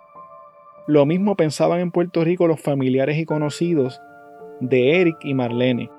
Lo 0.86 1.08
mismo 1.08 1.36
pensaban 1.36 1.80
en 1.80 1.90
Puerto 1.90 2.24
Rico 2.24 2.46
los 2.46 2.62
familiares 2.62 3.18
y 3.18 3.26
conocidos 3.26 4.00
de 4.60 5.02
Eric 5.02 5.18
y 5.24 5.34
Marlene. 5.34 5.90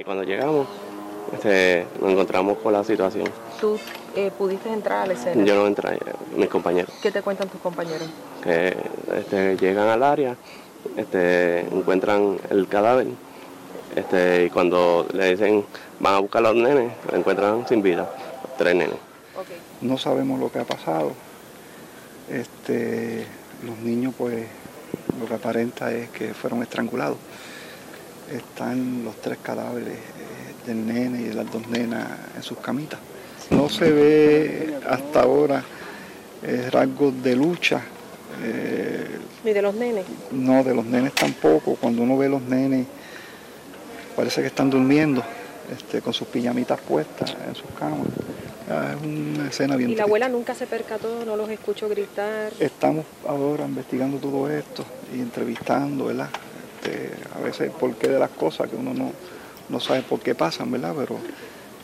Y 0.00 0.04
cuando 0.04 0.24
llegamos, 0.24 0.66
este, 1.30 1.84
nos 2.00 2.12
encontramos 2.12 2.56
con 2.56 2.72
la 2.72 2.82
situación. 2.82 3.28
¿Tú 3.60 3.78
eh, 4.16 4.30
pudiste 4.38 4.72
entrar 4.72 5.02
a 5.02 5.06
la 5.06 5.12
escena? 5.12 5.44
Yo 5.44 5.54
no 5.54 5.66
entré, 5.66 5.98
mis 6.34 6.48
compañeros. 6.48 6.90
¿Qué 7.02 7.10
te 7.10 7.20
cuentan 7.20 7.50
tus 7.50 7.60
compañeros? 7.60 8.08
Que 8.42 8.74
este, 9.14 9.58
llegan 9.58 9.88
al 9.88 10.02
área, 10.02 10.36
este, 10.96 11.60
encuentran 11.60 12.38
el 12.48 12.66
cadáver 12.66 13.08
este, 13.94 14.46
y 14.46 14.48
cuando 14.48 15.06
le 15.12 15.32
dicen 15.32 15.66
van 15.98 16.14
a 16.14 16.18
buscar 16.20 16.46
a 16.46 16.50
los 16.50 16.62
nenes, 16.62 16.92
lo 17.10 17.18
encuentran 17.18 17.68
sin 17.68 17.82
vida, 17.82 18.10
tres 18.56 18.74
nenes. 18.74 18.96
No 19.82 19.98
sabemos 19.98 20.40
lo 20.40 20.50
que 20.50 20.60
ha 20.60 20.64
pasado. 20.64 21.12
Este, 22.30 23.26
los 23.66 23.76
niños 23.80 24.14
pues 24.16 24.46
lo 25.20 25.26
que 25.26 25.34
aparenta 25.34 25.92
es 25.92 26.08
que 26.08 26.32
fueron 26.32 26.62
estrangulados 26.62 27.18
están 28.30 29.04
los 29.04 29.16
tres 29.16 29.38
cadáveres 29.42 29.94
eh, 29.94 30.66
del 30.66 30.86
nene 30.86 31.22
y 31.22 31.24
de 31.24 31.34
las 31.34 31.50
dos 31.50 31.66
nenas 31.68 32.06
en 32.36 32.42
sus 32.42 32.58
camitas. 32.58 32.98
No 33.50 33.68
se 33.68 33.90
ve 33.90 34.78
hasta 34.88 35.22
ahora 35.22 35.62
eh, 36.42 36.68
rasgos 36.70 37.22
de 37.22 37.36
lucha. 37.36 37.80
Eh, 38.42 39.18
¿Ni 39.44 39.52
de 39.52 39.62
los 39.62 39.74
nenes? 39.74 40.04
No, 40.30 40.62
de 40.62 40.74
los 40.74 40.84
nenes 40.84 41.12
tampoco. 41.14 41.76
Cuando 41.76 42.02
uno 42.02 42.16
ve 42.16 42.28
los 42.28 42.42
nenes, 42.42 42.86
parece 44.14 44.40
que 44.40 44.46
están 44.48 44.70
durmiendo 44.70 45.22
este, 45.72 46.00
con 46.00 46.12
sus 46.12 46.28
pijamitas 46.28 46.80
puestas 46.80 47.36
en 47.46 47.54
sus 47.54 47.70
camas. 47.78 48.06
Ah, 48.70 48.94
es 48.94 49.04
una 49.04 49.48
escena 49.48 49.74
bien 49.74 49.90
¿Y 49.90 49.96
la 49.96 50.04
abuela 50.04 50.28
nunca 50.28 50.54
se 50.54 50.66
percató, 50.68 51.24
no 51.24 51.36
los 51.36 51.50
escuchó 51.50 51.88
gritar? 51.88 52.52
Estamos 52.60 53.04
ahora 53.26 53.64
investigando 53.64 54.18
todo 54.18 54.48
esto 54.48 54.84
y 55.12 55.20
entrevistando, 55.20 56.04
¿verdad? 56.06 56.28
Este, 56.82 57.10
a 57.36 57.40
veces 57.40 57.70
por 57.70 57.94
qué 57.94 58.08
de 58.08 58.18
las 58.18 58.30
cosas 58.30 58.68
que 58.68 58.76
uno 58.76 58.94
no, 58.94 59.12
no 59.68 59.80
sabe 59.80 60.02
por 60.02 60.20
qué 60.20 60.34
pasan, 60.34 60.70
¿verdad? 60.70 60.94
Pero 60.96 61.18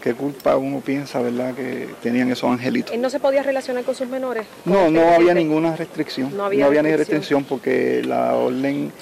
qué 0.02 0.14
culpa 0.14 0.56
uno 0.56 0.80
piensa, 0.80 1.20
¿verdad? 1.20 1.54
Que 1.54 1.88
tenían 2.02 2.30
esos 2.30 2.50
angelitos. 2.50 2.94
¿Él 2.94 3.02
no 3.02 3.10
se 3.10 3.20
podía 3.20 3.42
relacionar 3.42 3.84
con 3.84 3.94
sus 3.94 4.08
menores? 4.08 4.46
no, 4.64 4.90
no 4.90 5.08
había 5.08 5.34
ninguna 5.34 5.76
restricción. 5.76 6.34
No 6.36 6.44
había, 6.44 6.82
ni 6.82 6.96
restricción 6.96 7.44
porque 7.44 8.02
la 8.04 8.34
orden 8.34 8.92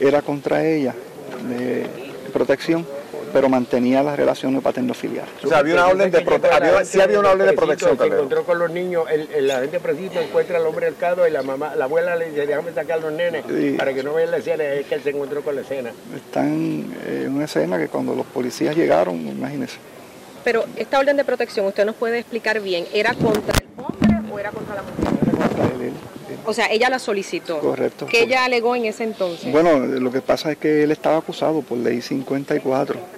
era 0.00 0.22
contra 0.22 0.64
ella 0.64 0.94
de 1.48 1.86
protección 2.32 2.86
pero 3.32 3.48
mantenía 3.48 4.02
las 4.02 4.16
relaciones 4.16 4.62
paterno-filiales. 4.62 5.30
O 5.44 5.48
sea, 5.48 5.58
había 5.58 5.74
una 5.74 5.88
orden 5.88 6.10
de 6.10 6.20
protección. 6.20 6.86
Sí 6.86 7.00
había 7.00 7.20
una 7.20 7.30
orden 7.30 7.46
de 7.46 7.52
protección. 7.52 7.98
Se 7.98 8.06
encontró 8.06 8.44
con 8.44 8.58
los 8.58 8.70
niños, 8.70 9.04
el, 9.10 9.50
agente 9.50 9.80
preciso 9.80 10.20
encuentra 10.20 10.58
al 10.58 10.66
hombre 10.66 10.86
arcado 10.86 11.26
y 11.26 11.30
la 11.30 11.42
mamá, 11.42 11.74
la 11.74 11.84
abuela 11.84 12.16
le 12.16 12.30
dice, 12.30 12.46
déjame 12.46 12.72
sacar 12.72 12.98
a 12.98 13.00
los 13.00 13.12
nenes 13.12 13.44
para 13.76 13.94
que 13.94 14.02
no 14.02 14.14
vean 14.14 14.30
la 14.30 14.38
escena, 14.38 14.64
es 14.64 14.86
que 14.86 14.94
él 14.94 15.02
se 15.02 15.10
encontró 15.10 15.42
con 15.42 15.54
la 15.54 15.62
escena. 15.62 15.90
Están 16.14 16.94
en 17.06 17.34
una 17.34 17.44
escena 17.44 17.78
que 17.78 17.88
cuando 17.88 18.14
los 18.14 18.26
policías 18.26 18.76
llegaron, 18.76 19.16
imagínense. 19.26 19.78
Pero 20.44 20.64
esta 20.76 20.98
orden 20.98 21.16
de 21.16 21.24
protección, 21.24 21.66
usted 21.66 21.84
nos 21.84 21.96
puede 21.96 22.18
explicar 22.18 22.60
bien, 22.60 22.86
¿era 22.92 23.12
contra 23.14 23.54
el 23.58 23.84
hombre 23.84 24.32
o 24.32 24.38
era 24.38 24.50
contra 24.50 24.76
la 24.76 24.82
mujer? 24.82 25.18
Era 25.22 25.48
contra 25.48 25.64
él, 25.84 25.92
O 26.46 26.54
sea, 26.54 26.70
ella 26.70 26.88
la 26.88 26.98
solicitó. 26.98 27.58
Correcto. 27.58 28.06
¿Qué 28.06 28.22
ella 28.22 28.44
alegó 28.44 28.74
en 28.76 28.86
ese 28.86 29.04
entonces? 29.04 29.52
Bueno, 29.52 29.78
lo 29.78 30.10
que 30.10 30.20
pasa 30.20 30.52
es 30.52 30.58
que 30.58 30.84
él 30.84 30.90
estaba 30.90 31.18
acusado 31.18 31.62
por 31.62 31.78
ley 31.78 32.00
54 32.00 33.17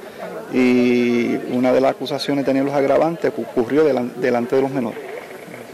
y 0.52 1.36
una 1.52 1.72
de 1.72 1.80
las 1.80 1.92
acusaciones 1.92 2.44
tenía 2.44 2.62
los 2.62 2.74
agravantes 2.74 3.32
ocurrió 3.36 3.84
delante 3.84 4.56
de 4.56 4.62
los 4.62 4.70
menores. 4.70 4.98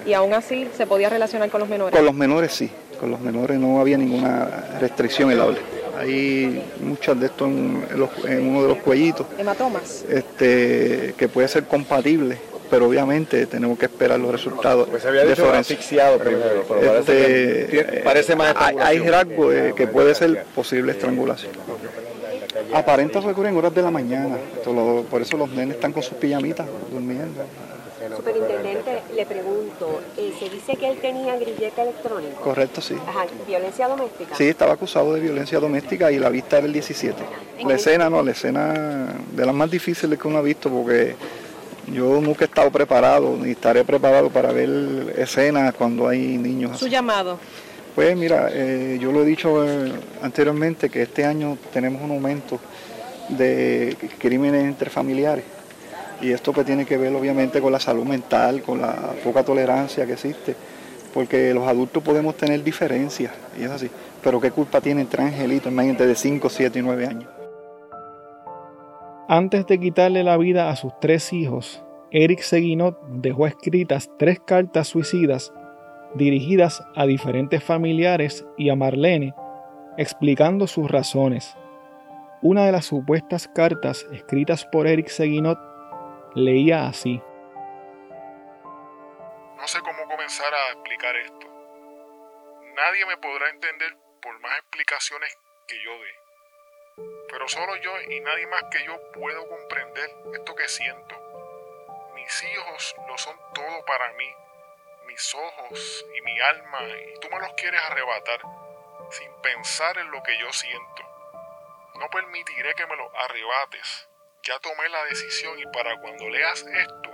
¿Y 0.07 0.13
aún 0.13 0.35
así 0.35 0.69
se 0.77 0.87
podía 0.87 1.09
relacionar 1.09 1.51
con 1.51 1.61
los 1.61 1.69
menores? 1.69 1.95
Con 1.95 2.05
los 2.05 2.15
menores 2.15 2.53
sí, 2.53 2.71
con 2.99 3.11
los 3.11 3.21
menores 3.21 3.59
no 3.59 3.81
había 3.81 3.99
ninguna 3.99 4.79
restricción 4.81 5.31
en 5.33 5.39
la 5.39 5.47
orden. 5.47 5.63
Hay 5.99 6.63
muchas 6.81 7.19
de 7.19 7.27
estos 7.27 7.49
en, 7.49 8.49
uno 8.49 8.63
de 8.63 8.69
los 8.69 8.79
cuellitos. 8.79 9.27
¿Hematomas? 9.39 10.05
Este, 10.09 11.15
que 11.17 11.29
puede 11.29 11.49
ser 11.49 11.65
compatible, 11.65 12.39
pero 12.71 12.87
obviamente 12.87 13.47
tenemos 13.47 13.79
que 13.79 13.87
esperar 13.87 14.21
los 14.21 14.31
resultados 14.31 14.89
pues 14.89 15.05
había 15.07 15.25
dicho 15.25 15.51
asfixiado 15.51 16.19
primero, 16.19 16.65
este, 16.99 18.03
parece, 18.05 18.37
más 18.37 18.55
Hay, 18.57 18.77
hay 18.79 18.99
rasgos 18.99 19.55
eh, 19.55 19.73
que 19.75 19.87
puede 19.87 20.15
ser 20.15 20.45
posible 20.55 20.93
estrangulación. 20.93 21.53
Aparenta 22.73 23.19
ocurrir 23.21 23.47
en 23.47 23.57
horas 23.57 23.75
de 23.75 23.83
la 23.83 23.91
mañana, 23.91 24.37
por 25.11 25.23
eso 25.23 25.37
los 25.37 25.51
nenes 25.51 25.77
están 25.77 25.93
con 25.93 26.03
sus 26.03 26.15
pijamitas 26.15 26.67
durmiendo. 26.91 27.43
Superintendente, 28.15 29.03
le 29.15 29.27
pregunto, 29.27 30.01
eh, 30.17 30.33
se 30.39 30.49
dice 30.49 30.77
que 30.77 30.89
él 30.89 30.99
tenía 30.99 31.37
grillete 31.37 31.83
electrónico. 31.83 32.41
Correcto, 32.41 32.81
sí. 32.81 32.95
Ajá, 33.07 33.27
¿violencia 33.47 33.89
doméstica? 33.89 34.35
Sí, 34.37 34.49
estaba 34.49 34.75
acusado 34.75 35.15
de 35.15 35.21
violencia 35.21 35.59
doméstica 35.59 36.13
y 36.13 36.19
la 36.19 36.29
vista 36.29 36.59
era 36.59 36.67
el 36.67 36.73
17. 36.73 37.17
La 37.65 37.75
escena, 37.75 38.09
no, 38.09 38.23
la 38.23 38.31
escena 38.31 39.15
de 39.33 39.47
las 39.47 39.55
más 39.55 39.71
difíciles 39.71 40.19
que 40.19 40.29
uno 40.29 40.39
ha 40.39 40.43
visto 40.43 40.71
porque 40.71 41.17
yo 41.93 42.21
nunca 42.21 42.45
he 42.45 42.49
estado 42.49 42.71
preparado 42.71 43.37
ni 43.37 43.53
estaré 43.53 43.85
preparado 43.85 44.31
para 44.31 44.53
ver 44.53 45.15
escenas 45.17 45.75
cuando 45.75 46.07
hay 46.09 46.37
niños. 46.37 46.79
¿Su 46.79 46.89
llamado? 46.89 47.39
Pues 47.97 48.15
mira, 48.15 48.51
eh, 48.53 48.99
yo 49.01 49.11
lo 49.11 49.23
he 49.23 49.25
dicho 49.25 49.67
eh, 49.67 49.91
anteriormente 50.21 50.91
que 50.91 51.01
este 51.01 51.25
año 51.25 51.57
tenemos 51.73 52.03
un 52.03 52.11
aumento 52.11 52.61
de 53.31 53.97
crímenes 54.19 54.65
entre 54.65 54.91
familiares 54.91 55.47
y 56.21 56.31
esto 56.31 56.53
pues 56.53 56.67
tiene 56.67 56.85
que 56.85 56.99
ver 56.99 57.15
obviamente 57.15 57.59
con 57.63 57.73
la 57.73 57.81
salud 57.81 58.05
mental, 58.05 58.61
con 58.61 58.83
la 58.83 59.15
poca 59.25 59.43
tolerancia 59.43 60.05
que 60.05 60.13
existe, 60.13 60.55
porque 61.15 61.55
los 61.55 61.67
adultos 61.67 62.03
podemos 62.03 62.37
tener 62.37 62.63
diferencias 62.63 63.33
y 63.59 63.65
es 63.65 63.71
así, 63.71 63.91
pero 64.23 64.43
qué 64.43 64.51
culpa 64.51 64.83
tienen 64.83 65.07
tres 65.07 65.29
angelitos, 65.29 65.73
imagínate, 65.73 66.07
de 66.07 66.15
5, 66.15 66.51
7 66.51 66.79
y 66.79 66.83
9 66.83 67.07
años. 67.07 67.31
Antes 69.27 69.67
de 69.67 69.81
quitarle 69.81 70.23
la 70.23 70.37
vida 70.37 70.69
a 70.69 70.77
sus 70.77 70.93
tres 71.01 71.33
hijos, 71.33 71.83
Eric 72.11 72.41
Seguinot 72.41 72.99
dejó 73.09 73.47
escritas 73.47 74.11
tres 74.19 74.39
cartas 74.39 74.89
suicidas 74.89 75.51
dirigidas 76.17 76.83
a 76.95 77.07
diferentes 77.07 77.63
familiares 77.63 78.45
y 78.57 78.71
a 78.71 78.77
Marlene, 78.77 79.35
explicando 79.97 80.67
sus 80.67 80.91
razones. 80.91 81.57
Una 82.43 82.67
de 82.67 82.73
las 82.73 82.87
supuestas 82.87 83.49
cartas 83.49 84.07
escritas 84.13 84.65
por 84.67 84.87
Eric 84.87 85.09
Seguinot 85.09 85.59
leía 86.35 86.87
así. 86.87 87.21
No 89.57 89.67
sé 89.67 89.81
cómo 89.81 90.07
comenzar 90.09 90.53
a 90.53 90.73
explicar 90.73 91.17
esto. 91.17 91.47
Nadie 92.77 93.07
me 93.07 93.17
podrá 93.17 93.49
entender 93.51 93.97
por 94.21 94.39
más 94.41 94.59
explicaciones 94.59 95.37
que 95.67 95.77
yo 95.83 95.91
dé. 95.93 97.07
Pero 97.31 97.49
solo 97.49 97.75
yo 97.77 97.91
y 98.11 98.21
nadie 98.21 98.47
más 98.47 98.65
que 98.71 98.85
yo 98.85 98.99
puedo 99.13 99.49
comprender 99.49 100.11
esto 100.35 100.55
que 100.55 100.69
siento. 100.69 101.15
Mis 102.15 102.45
hijos 102.45 102.97
lo 103.09 103.19
son 103.19 103.37
todo 103.55 103.85
para 103.87 104.13
mí, 104.13 104.29
mis 105.07 105.35
ojos 105.35 106.07
y 106.17 106.23
mi 106.23 106.41
alma, 106.41 106.79
y 106.83 107.21
tú 107.21 107.29
me 107.31 107.41
los 107.41 107.53
quieres 107.55 107.81
arrebatar 107.91 108.41
sin 109.11 109.31
pensar 109.43 109.97
en 109.99 110.11
lo 110.11 110.23
que 110.23 110.39
yo 110.39 110.53
siento. 110.53 111.03
No 111.99 112.09
permitiré 112.11 112.75
que 112.75 112.87
me 112.87 112.97
lo 112.97 113.11
arrebates. 113.17 114.09
Ya 114.43 114.59
tomé 114.61 114.89
la 114.89 115.05
decisión 115.05 115.59
y 115.59 115.65
para 115.67 115.99
cuando 116.01 116.29
leas 116.29 116.65
esto, 116.67 117.11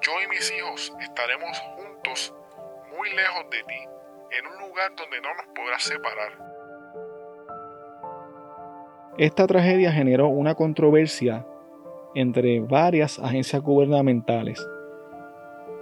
yo 0.00 0.22
y 0.22 0.28
mis 0.28 0.50
hijos 0.52 0.92
estaremos 1.00 1.58
juntos 1.58 2.34
muy 2.96 3.10
lejos 3.10 3.50
de 3.50 3.62
ti, 3.64 3.88
en 4.30 4.46
un 4.46 4.58
lugar 4.58 4.94
donde 4.94 5.20
no 5.20 5.34
nos 5.34 5.46
podrás 5.54 5.82
separar. 5.82 6.38
Esta 9.18 9.46
tragedia 9.46 9.92
generó 9.92 10.28
una 10.28 10.54
controversia 10.54 11.44
entre 12.14 12.60
varias 12.60 13.18
agencias 13.18 13.60
gubernamentales. 13.62 14.64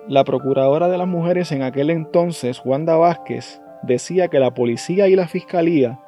La 0.09 0.23
procuradora 0.23 0.89
de 0.89 0.99
las 0.99 1.09
mujeres 1.09 1.51
en 1.51 1.63
aquel 1.63 1.91
entonces, 1.91 2.63
Wanda 2.65 2.97
Vázquez, 2.97 3.61
decía 3.83 4.29
que 4.29 4.39
la 4.39 4.55
policía 4.55 5.09
y 5.09 5.17
la 5.17 5.27
fiscalía 5.27 5.99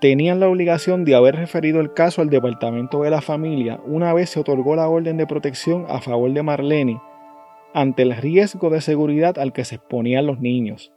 tenían 0.00 0.40
la 0.40 0.48
obligación 0.48 1.04
de 1.04 1.14
haber 1.14 1.36
referido 1.36 1.80
el 1.80 1.92
caso 1.92 2.22
al 2.22 2.30
Departamento 2.30 3.02
de 3.02 3.10
la 3.10 3.20
Familia 3.20 3.80
una 3.86 4.12
vez 4.14 4.30
se 4.30 4.40
otorgó 4.40 4.74
la 4.74 4.88
orden 4.88 5.16
de 5.16 5.28
protección 5.28 5.86
a 5.88 6.00
favor 6.00 6.32
de 6.32 6.42
Marlene 6.42 7.00
ante 7.72 8.02
el 8.02 8.16
riesgo 8.16 8.68
de 8.68 8.80
seguridad 8.80 9.38
al 9.38 9.52
que 9.52 9.64
se 9.64 9.76
exponían 9.76 10.26
los 10.26 10.40
niños. 10.40 10.92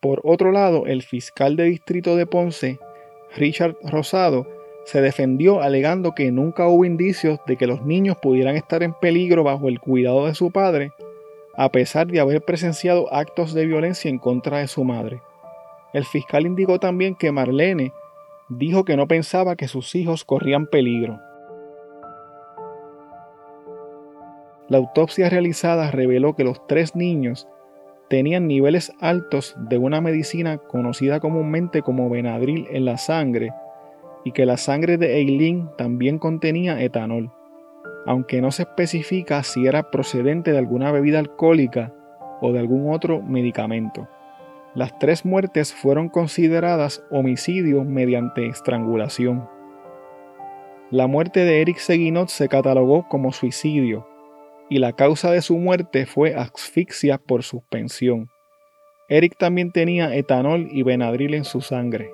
Por 0.00 0.22
otro 0.24 0.52
lado, 0.52 0.86
el 0.86 1.02
fiscal 1.02 1.56
de 1.56 1.64
distrito 1.64 2.16
de 2.16 2.24
Ponce, 2.24 2.78
Richard 3.36 3.76
Rosado, 3.82 4.46
se 4.86 5.02
defendió 5.02 5.60
alegando 5.60 6.14
que 6.14 6.32
nunca 6.32 6.66
hubo 6.68 6.86
indicios 6.86 7.38
de 7.46 7.56
que 7.56 7.66
los 7.66 7.84
niños 7.84 8.16
pudieran 8.16 8.56
estar 8.56 8.82
en 8.82 8.94
peligro 8.94 9.44
bajo 9.44 9.68
el 9.68 9.78
cuidado 9.78 10.26
de 10.26 10.34
su 10.34 10.50
padre, 10.50 10.90
a 11.56 11.70
pesar 11.70 12.06
de 12.06 12.20
haber 12.20 12.42
presenciado 12.42 13.12
actos 13.12 13.54
de 13.54 13.66
violencia 13.66 14.08
en 14.08 14.18
contra 14.18 14.58
de 14.58 14.68
su 14.68 14.84
madre. 14.84 15.22
El 15.92 16.04
fiscal 16.04 16.46
indicó 16.46 16.78
también 16.78 17.14
que 17.14 17.32
Marlene 17.32 17.92
dijo 18.48 18.84
que 18.84 18.96
no 18.96 19.08
pensaba 19.08 19.56
que 19.56 19.68
sus 19.68 19.94
hijos 19.94 20.24
corrían 20.24 20.66
peligro. 20.66 21.20
La 24.68 24.78
autopsia 24.78 25.28
realizada 25.28 25.90
reveló 25.90 26.36
que 26.36 26.44
los 26.44 26.64
tres 26.68 26.94
niños 26.94 27.48
tenían 28.08 28.46
niveles 28.46 28.92
altos 29.00 29.56
de 29.56 29.78
una 29.78 30.00
medicina 30.00 30.58
conocida 30.58 31.20
comúnmente 31.20 31.82
como 31.82 32.08
Benadryl 32.08 32.66
en 32.70 32.84
la 32.84 32.96
sangre 32.96 33.52
y 34.24 34.32
que 34.32 34.46
la 34.46 34.56
sangre 34.56 34.96
de 34.96 35.18
Eileen 35.18 35.70
también 35.76 36.18
contenía 36.18 36.82
etanol, 36.82 37.32
aunque 38.06 38.40
no 38.40 38.50
se 38.50 38.62
especifica 38.62 39.42
si 39.42 39.66
era 39.66 39.90
procedente 39.90 40.52
de 40.52 40.58
alguna 40.58 40.90
bebida 40.92 41.18
alcohólica 41.18 41.92
o 42.40 42.52
de 42.52 42.58
algún 42.58 42.92
otro 42.92 43.22
medicamento. 43.22 44.08
Las 44.74 44.98
tres 44.98 45.24
muertes 45.24 45.74
fueron 45.74 46.08
consideradas 46.08 47.04
homicidios 47.10 47.84
mediante 47.84 48.46
estrangulación. 48.46 49.48
La 50.90 51.06
muerte 51.06 51.44
de 51.44 51.60
Eric 51.60 51.78
Seguinot 51.78 52.28
se 52.28 52.48
catalogó 52.48 53.06
como 53.08 53.32
suicidio 53.32 54.06
y 54.68 54.78
la 54.78 54.92
causa 54.92 55.30
de 55.32 55.42
su 55.42 55.56
muerte 55.58 56.06
fue 56.06 56.34
asfixia 56.34 57.18
por 57.18 57.42
suspensión. 57.42 58.28
Eric 59.08 59.36
también 59.36 59.72
tenía 59.72 60.14
etanol 60.14 60.68
y 60.70 60.84
Benadryl 60.84 61.34
en 61.34 61.44
su 61.44 61.60
sangre. 61.60 62.12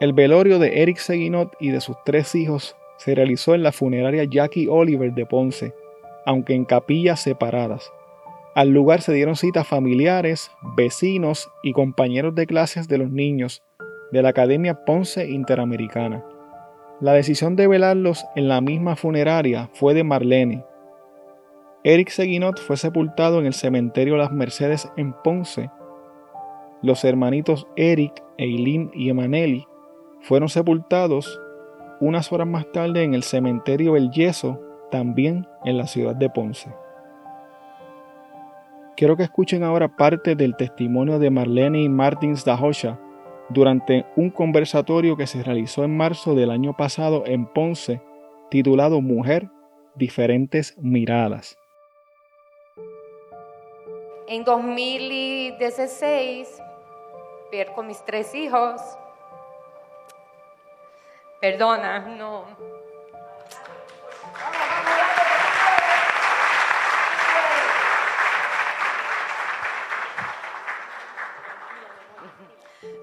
El 0.00 0.14
velorio 0.14 0.58
de 0.58 0.82
Eric 0.82 0.96
Seguinot 0.96 1.54
y 1.60 1.70
de 1.70 1.82
sus 1.82 1.96
tres 2.04 2.34
hijos 2.34 2.76
se 2.98 3.14
realizó 3.14 3.54
en 3.54 3.62
la 3.62 3.72
funeraria 3.72 4.24
Jackie 4.24 4.68
Oliver 4.68 5.12
de 5.12 5.26
Ponce, 5.26 5.74
aunque 6.24 6.54
en 6.54 6.64
capillas 6.64 7.20
separadas. 7.20 7.92
Al 8.54 8.70
lugar 8.70 9.02
se 9.02 9.12
dieron 9.12 9.36
cita 9.36 9.64
familiares, 9.64 10.50
vecinos 10.76 11.50
y 11.62 11.72
compañeros 11.72 12.34
de 12.34 12.46
clases 12.46 12.88
de 12.88 12.98
los 12.98 13.10
niños 13.10 13.62
de 14.12 14.22
la 14.22 14.30
Academia 14.30 14.84
Ponce 14.84 15.28
Interamericana. 15.28 16.24
La 17.00 17.12
decisión 17.12 17.56
de 17.56 17.68
velarlos 17.68 18.24
en 18.34 18.48
la 18.48 18.62
misma 18.62 18.96
funeraria 18.96 19.68
fue 19.74 19.92
de 19.92 20.04
Marlene. 20.04 20.64
Eric 21.84 22.08
Seguinot 22.08 22.58
fue 22.58 22.78
sepultado 22.78 23.38
en 23.38 23.46
el 23.46 23.52
cementerio 23.52 24.16
Las 24.16 24.32
Mercedes 24.32 24.90
en 24.96 25.12
Ponce. 25.12 25.70
Los 26.82 27.04
hermanitos 27.04 27.66
Eric, 27.76 28.24
Eileen 28.38 28.90
y 28.94 29.10
Emaneli 29.10 29.66
fueron 30.22 30.48
sepultados 30.48 31.40
unas 32.00 32.32
horas 32.32 32.46
más 32.46 32.70
tarde 32.72 33.02
en 33.02 33.14
el 33.14 33.22
cementerio 33.22 33.96
El 33.96 34.10
Yeso, 34.10 34.60
también 34.90 35.46
en 35.64 35.78
la 35.78 35.86
ciudad 35.86 36.14
de 36.14 36.30
Ponce. 36.30 36.70
Quiero 38.96 39.16
que 39.16 39.24
escuchen 39.24 39.62
ahora 39.62 39.96
parte 39.96 40.36
del 40.36 40.56
testimonio 40.56 41.18
de 41.18 41.30
Marlene 41.30 41.82
y 41.82 41.88
Martins 41.88 42.44
Dahosha 42.44 42.98
durante 43.48 44.06
un 44.16 44.30
conversatorio 44.30 45.16
que 45.16 45.26
se 45.26 45.42
realizó 45.42 45.84
en 45.84 45.96
marzo 45.96 46.34
del 46.34 46.50
año 46.50 46.76
pasado 46.76 47.24
en 47.26 47.46
Ponce, 47.46 48.02
titulado 48.50 49.00
Mujer, 49.00 49.48
diferentes 49.94 50.76
miradas. 50.78 51.56
En 54.28 54.44
2016, 54.44 56.62
con 57.74 57.86
mis 57.86 58.04
tres 58.04 58.34
hijos. 58.34 58.80
Perdona, 61.46 62.00
no, 62.00 62.44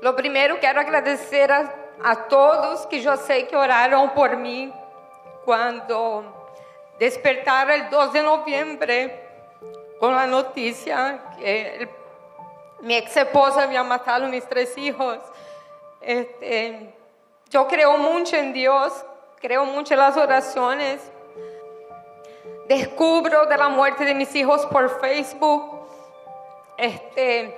Lo 0.02 0.14
primero 0.14 0.60
quero 0.60 0.82
agradecer 0.82 1.50
a, 1.54 2.16
todos 2.28 2.86
que 2.88 3.02
eu 3.02 3.16
sei 3.16 3.46
que 3.46 3.56
oraram 3.56 4.10
por 4.10 4.36
mim 4.36 4.74
quando 5.46 6.26
despertaram 7.00 7.72
el 7.72 7.90
2 7.90 8.12
de 8.12 8.22
novembro 8.24 8.92
com 10.02 10.08
a 10.08 10.28
notícia 10.28 11.18
que 11.38 11.88
minha 12.82 13.00
ex-esposa 13.00 13.64
havia 13.64 13.86
matado 13.86 14.28
meus 14.28 14.44
três 14.44 14.74
filhos. 14.74 15.22
Este, 16.02 17.03
eu 17.58 17.66
creio 17.66 17.98
muito 17.98 18.36
em 18.36 18.52
Deus, 18.52 18.94
creio 19.40 19.66
muito 19.66 19.96
nas 19.96 20.18
orações. 20.18 21.00
Descubro 22.68 23.46
de 23.46 23.58
la 23.58 23.70
muerte 23.70 24.06
de 24.06 24.14
mis 24.14 24.34
hijos 24.34 24.66
por 24.66 24.90
Facebook. 25.00 25.88
Este, 26.78 27.56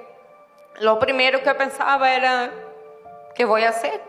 lo 0.80 1.00
primero 1.00 1.42
que 1.42 1.54
pensaba 1.54 2.12
era, 2.14 2.52
¿qué 3.34 3.46
voy 3.46 3.64
a 3.64 3.70
hacer? 3.70 4.02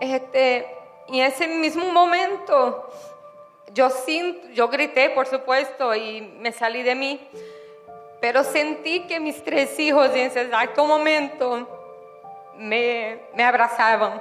Este, 0.00 0.66
y 1.08 1.20
en 1.20 1.26
ese 1.26 1.46
mismo 1.46 1.86
momento, 1.92 2.88
yo, 3.72 3.88
yo 4.52 4.68
grité, 4.68 5.10
por 5.10 5.26
supuesto, 5.26 5.94
y 5.94 6.20
me 6.38 6.52
salí 6.52 6.82
de 6.82 6.94
mí, 6.94 7.28
pero 8.20 8.44
sentí 8.44 9.06
que 9.06 9.20
mis 9.20 9.42
tres 9.42 9.78
hijos 9.78 10.10
en 10.10 10.26
ese 10.26 10.42
exacto 10.42 10.84
momento 10.84 11.66
me, 12.56 13.20
me 13.34 13.44
abrazaban. 13.44 14.20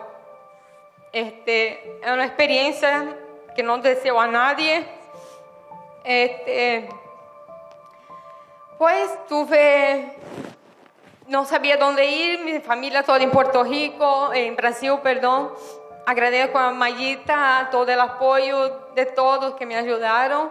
Este, 1.11 1.99
es 2.01 2.11
una 2.11 2.25
experiencia 2.25 3.15
que 3.55 3.63
no 3.63 3.77
deseo 3.79 4.19
a 4.19 4.27
nadie. 4.27 4.85
Este, 6.03 6.89
pues 8.77 9.09
tuve 9.27 10.15
no 11.29 11.45
sabía 11.45 11.77
dónde 11.77 12.05
ir, 12.05 12.39
mi 12.39 12.59
familia 12.59 13.03
toda 13.03 13.21
en 13.21 13.29
Puerto 13.29 13.63
Rico, 13.63 14.33
en 14.33 14.55
Brasil, 14.55 14.93
perdón. 15.03 15.51
Agradezco 16.05 16.57
a 16.57 16.71
Mayita 16.71 17.69
todo 17.71 17.91
el 17.91 17.99
apoyo 17.99 18.89
de 18.95 19.05
todos 19.05 19.53
que 19.53 19.65
me 19.67 19.75
ayudaron. 19.75 20.49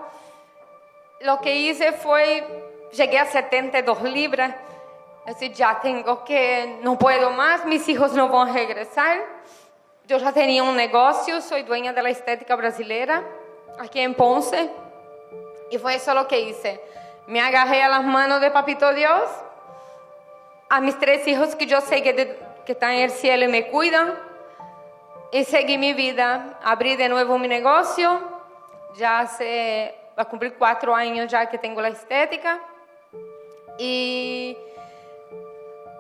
Lo 1.21 1.41
que 1.41 1.57
hice 1.57 1.91
fue, 1.91 2.47
llegué 2.93 3.19
a 3.19 3.27
72 3.27 4.03
libras. 4.05 4.55
Así 5.27 5.51
ya 5.51 5.81
tengo 5.81 6.25
que, 6.25 6.79
no 6.81 6.97
puedo 6.97 7.31
más, 7.31 7.65
mis 7.67 7.89
hijos 7.89 8.13
no 8.13 8.29
van 8.29 8.51
a 8.51 8.53
regresar. 8.53 9.19
Yo 10.09 10.17
ya 10.17 10.33
tenía 10.33 10.63
un 10.63 10.75
negocio, 10.75 11.43
soy 11.43 11.65
dueña 11.65 11.93
de 11.93 12.03
la 12.03 12.09
estética 12.09 12.57
brasileña 12.57 13.23
aquí 13.79 14.01
en 14.01 14.15
Ponce. 14.15 14.71
Y 15.71 15.77
fue 15.77 15.97
eso 15.97 16.15
lo 16.15 16.27
que 16.27 16.41
hice. 16.41 16.81
Me 17.27 17.43
agarré 17.43 17.83
a 17.83 17.91
las 17.91 18.03
manos 18.03 18.41
de 18.41 18.51
Papito 18.51 18.95
Dios, 18.95 19.23
a 20.71 20.81
mis 20.81 20.99
tres 20.99 21.29
hijos 21.29 21.55
que 21.55 21.67
yo 21.67 21.83
sé 21.83 22.03
que, 22.03 22.15
de- 22.15 22.39
que 22.65 22.73
están 22.73 22.93
en 22.93 23.01
el 23.01 23.11
cielo 23.11 23.45
y 23.45 23.49
me 23.49 23.69
cuidan, 23.69 24.15
y 25.31 25.45
seguí 25.45 25.77
mi 25.77 25.93
vida. 25.93 26.59
Abrí 26.65 26.97
de 26.97 27.11
nuevo 27.11 27.37
mi 27.37 27.47
negocio, 27.49 28.19
ya 28.97 29.19
hace, 29.21 29.95
va 30.19 30.23
a 30.23 30.25
cumplir 30.25 30.55
cuatro 30.55 30.95
años 30.95 31.31
ya 31.31 31.51
que 31.51 31.59
tengo 31.59 31.83
la 31.83 31.89
estética, 31.89 32.61
y 33.77 34.57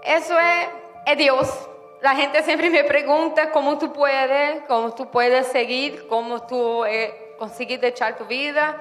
eso 0.02 0.40
es, 0.40 0.68
es 1.04 1.18
Dios. 1.18 1.68
La 2.00 2.14
gente 2.14 2.42
siempre 2.44 2.70
me 2.70 2.84
pregunta 2.84 3.50
cómo 3.50 3.76
tú 3.76 3.92
puedes, 3.92 4.62
cómo 4.68 4.94
tú 4.94 5.10
puedes 5.10 5.48
seguir, 5.48 6.06
cómo 6.06 6.46
tú 6.46 6.84
eh, 6.84 7.34
conseguir 7.38 7.84
echar 7.84 8.16
tu 8.16 8.24
vida. 8.24 8.76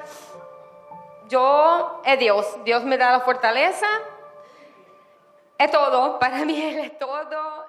Yo, 1.27 2.01
es 2.05 2.19
Dios. 2.19 2.63
Dios 2.63 2.83
me 2.83 2.97
da 2.97 3.11
la 3.11 3.19
fortaleza. 3.21 3.87
Es 5.57 5.71
todo. 5.71 6.19
Para 6.19 6.45
mí 6.45 6.61
Él 6.61 6.79
es 6.79 6.99
todo. 6.99 7.66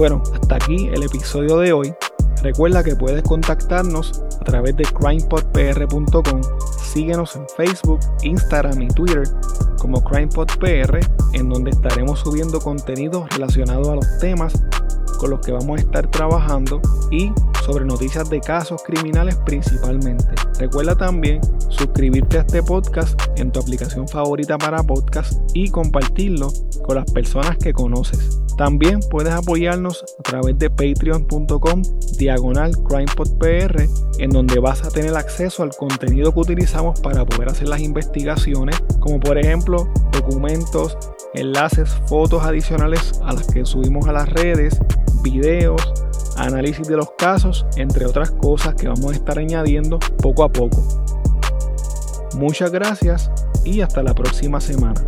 Bueno, 0.00 0.22
hasta 0.32 0.54
aquí 0.54 0.88
el 0.94 1.02
episodio 1.02 1.58
de 1.58 1.74
hoy. 1.74 1.92
Recuerda 2.42 2.82
que 2.82 2.96
puedes 2.96 3.22
contactarnos 3.22 4.24
a 4.40 4.44
través 4.44 4.74
de 4.74 4.84
crimepodpr.com. 4.84 6.40
Síguenos 6.82 7.36
en 7.36 7.46
Facebook, 7.54 8.00
Instagram 8.22 8.80
y 8.80 8.88
Twitter 8.88 9.24
como 9.78 10.02
CrimePodPR, 10.02 11.00
en 11.34 11.50
donde 11.50 11.72
estaremos 11.72 12.20
subiendo 12.20 12.60
contenido 12.60 13.26
relacionado 13.28 13.92
a 13.92 13.96
los 13.96 14.18
temas 14.20 14.54
con 15.18 15.32
los 15.32 15.40
que 15.40 15.52
vamos 15.52 15.78
a 15.78 15.82
estar 15.82 16.10
trabajando 16.10 16.80
y 17.10 17.30
sobre 17.70 17.84
noticias 17.84 18.28
de 18.28 18.40
casos 18.40 18.82
criminales 18.82 19.36
principalmente. 19.46 20.24
Recuerda 20.58 20.96
también 20.96 21.40
suscribirte 21.68 22.38
a 22.38 22.40
este 22.40 22.62
podcast 22.64 23.20
en 23.36 23.52
tu 23.52 23.60
aplicación 23.60 24.08
favorita 24.08 24.58
para 24.58 24.82
podcast 24.82 25.40
y 25.54 25.70
compartirlo 25.70 26.52
con 26.84 26.96
las 26.96 27.10
personas 27.12 27.56
que 27.58 27.72
conoces. 27.72 28.40
También 28.56 28.98
puedes 29.08 29.32
apoyarnos 29.32 30.04
a 30.18 30.22
través 30.22 30.58
de 30.58 30.68
patreon.com 30.68 31.82
diagonal 32.18 32.72
crimepodpr 32.88 33.88
en 34.18 34.30
donde 34.30 34.58
vas 34.58 34.84
a 34.84 34.90
tener 34.90 35.16
acceso 35.16 35.62
al 35.62 35.70
contenido 35.70 36.34
que 36.34 36.40
utilizamos 36.40 37.00
para 37.00 37.24
poder 37.24 37.50
hacer 37.50 37.68
las 37.68 37.80
investigaciones 37.80 38.76
como 38.98 39.20
por 39.20 39.38
ejemplo 39.38 39.88
documentos, 40.12 40.98
enlaces, 41.34 41.88
fotos 42.06 42.42
adicionales 42.42 43.20
a 43.24 43.32
las 43.32 43.46
que 43.46 43.64
subimos 43.64 44.08
a 44.08 44.12
las 44.12 44.28
redes, 44.28 44.78
videos, 45.22 45.80
análisis 46.40 46.86
de 46.88 46.96
los 46.96 47.10
casos, 47.18 47.66
entre 47.76 48.06
otras 48.06 48.30
cosas 48.30 48.74
que 48.74 48.88
vamos 48.88 49.12
a 49.12 49.14
estar 49.14 49.38
añadiendo 49.38 49.98
poco 50.22 50.44
a 50.44 50.48
poco. 50.48 50.82
Muchas 52.34 52.70
gracias 52.70 53.30
y 53.64 53.80
hasta 53.80 54.02
la 54.02 54.14
próxima 54.14 54.60
semana. 54.60 55.00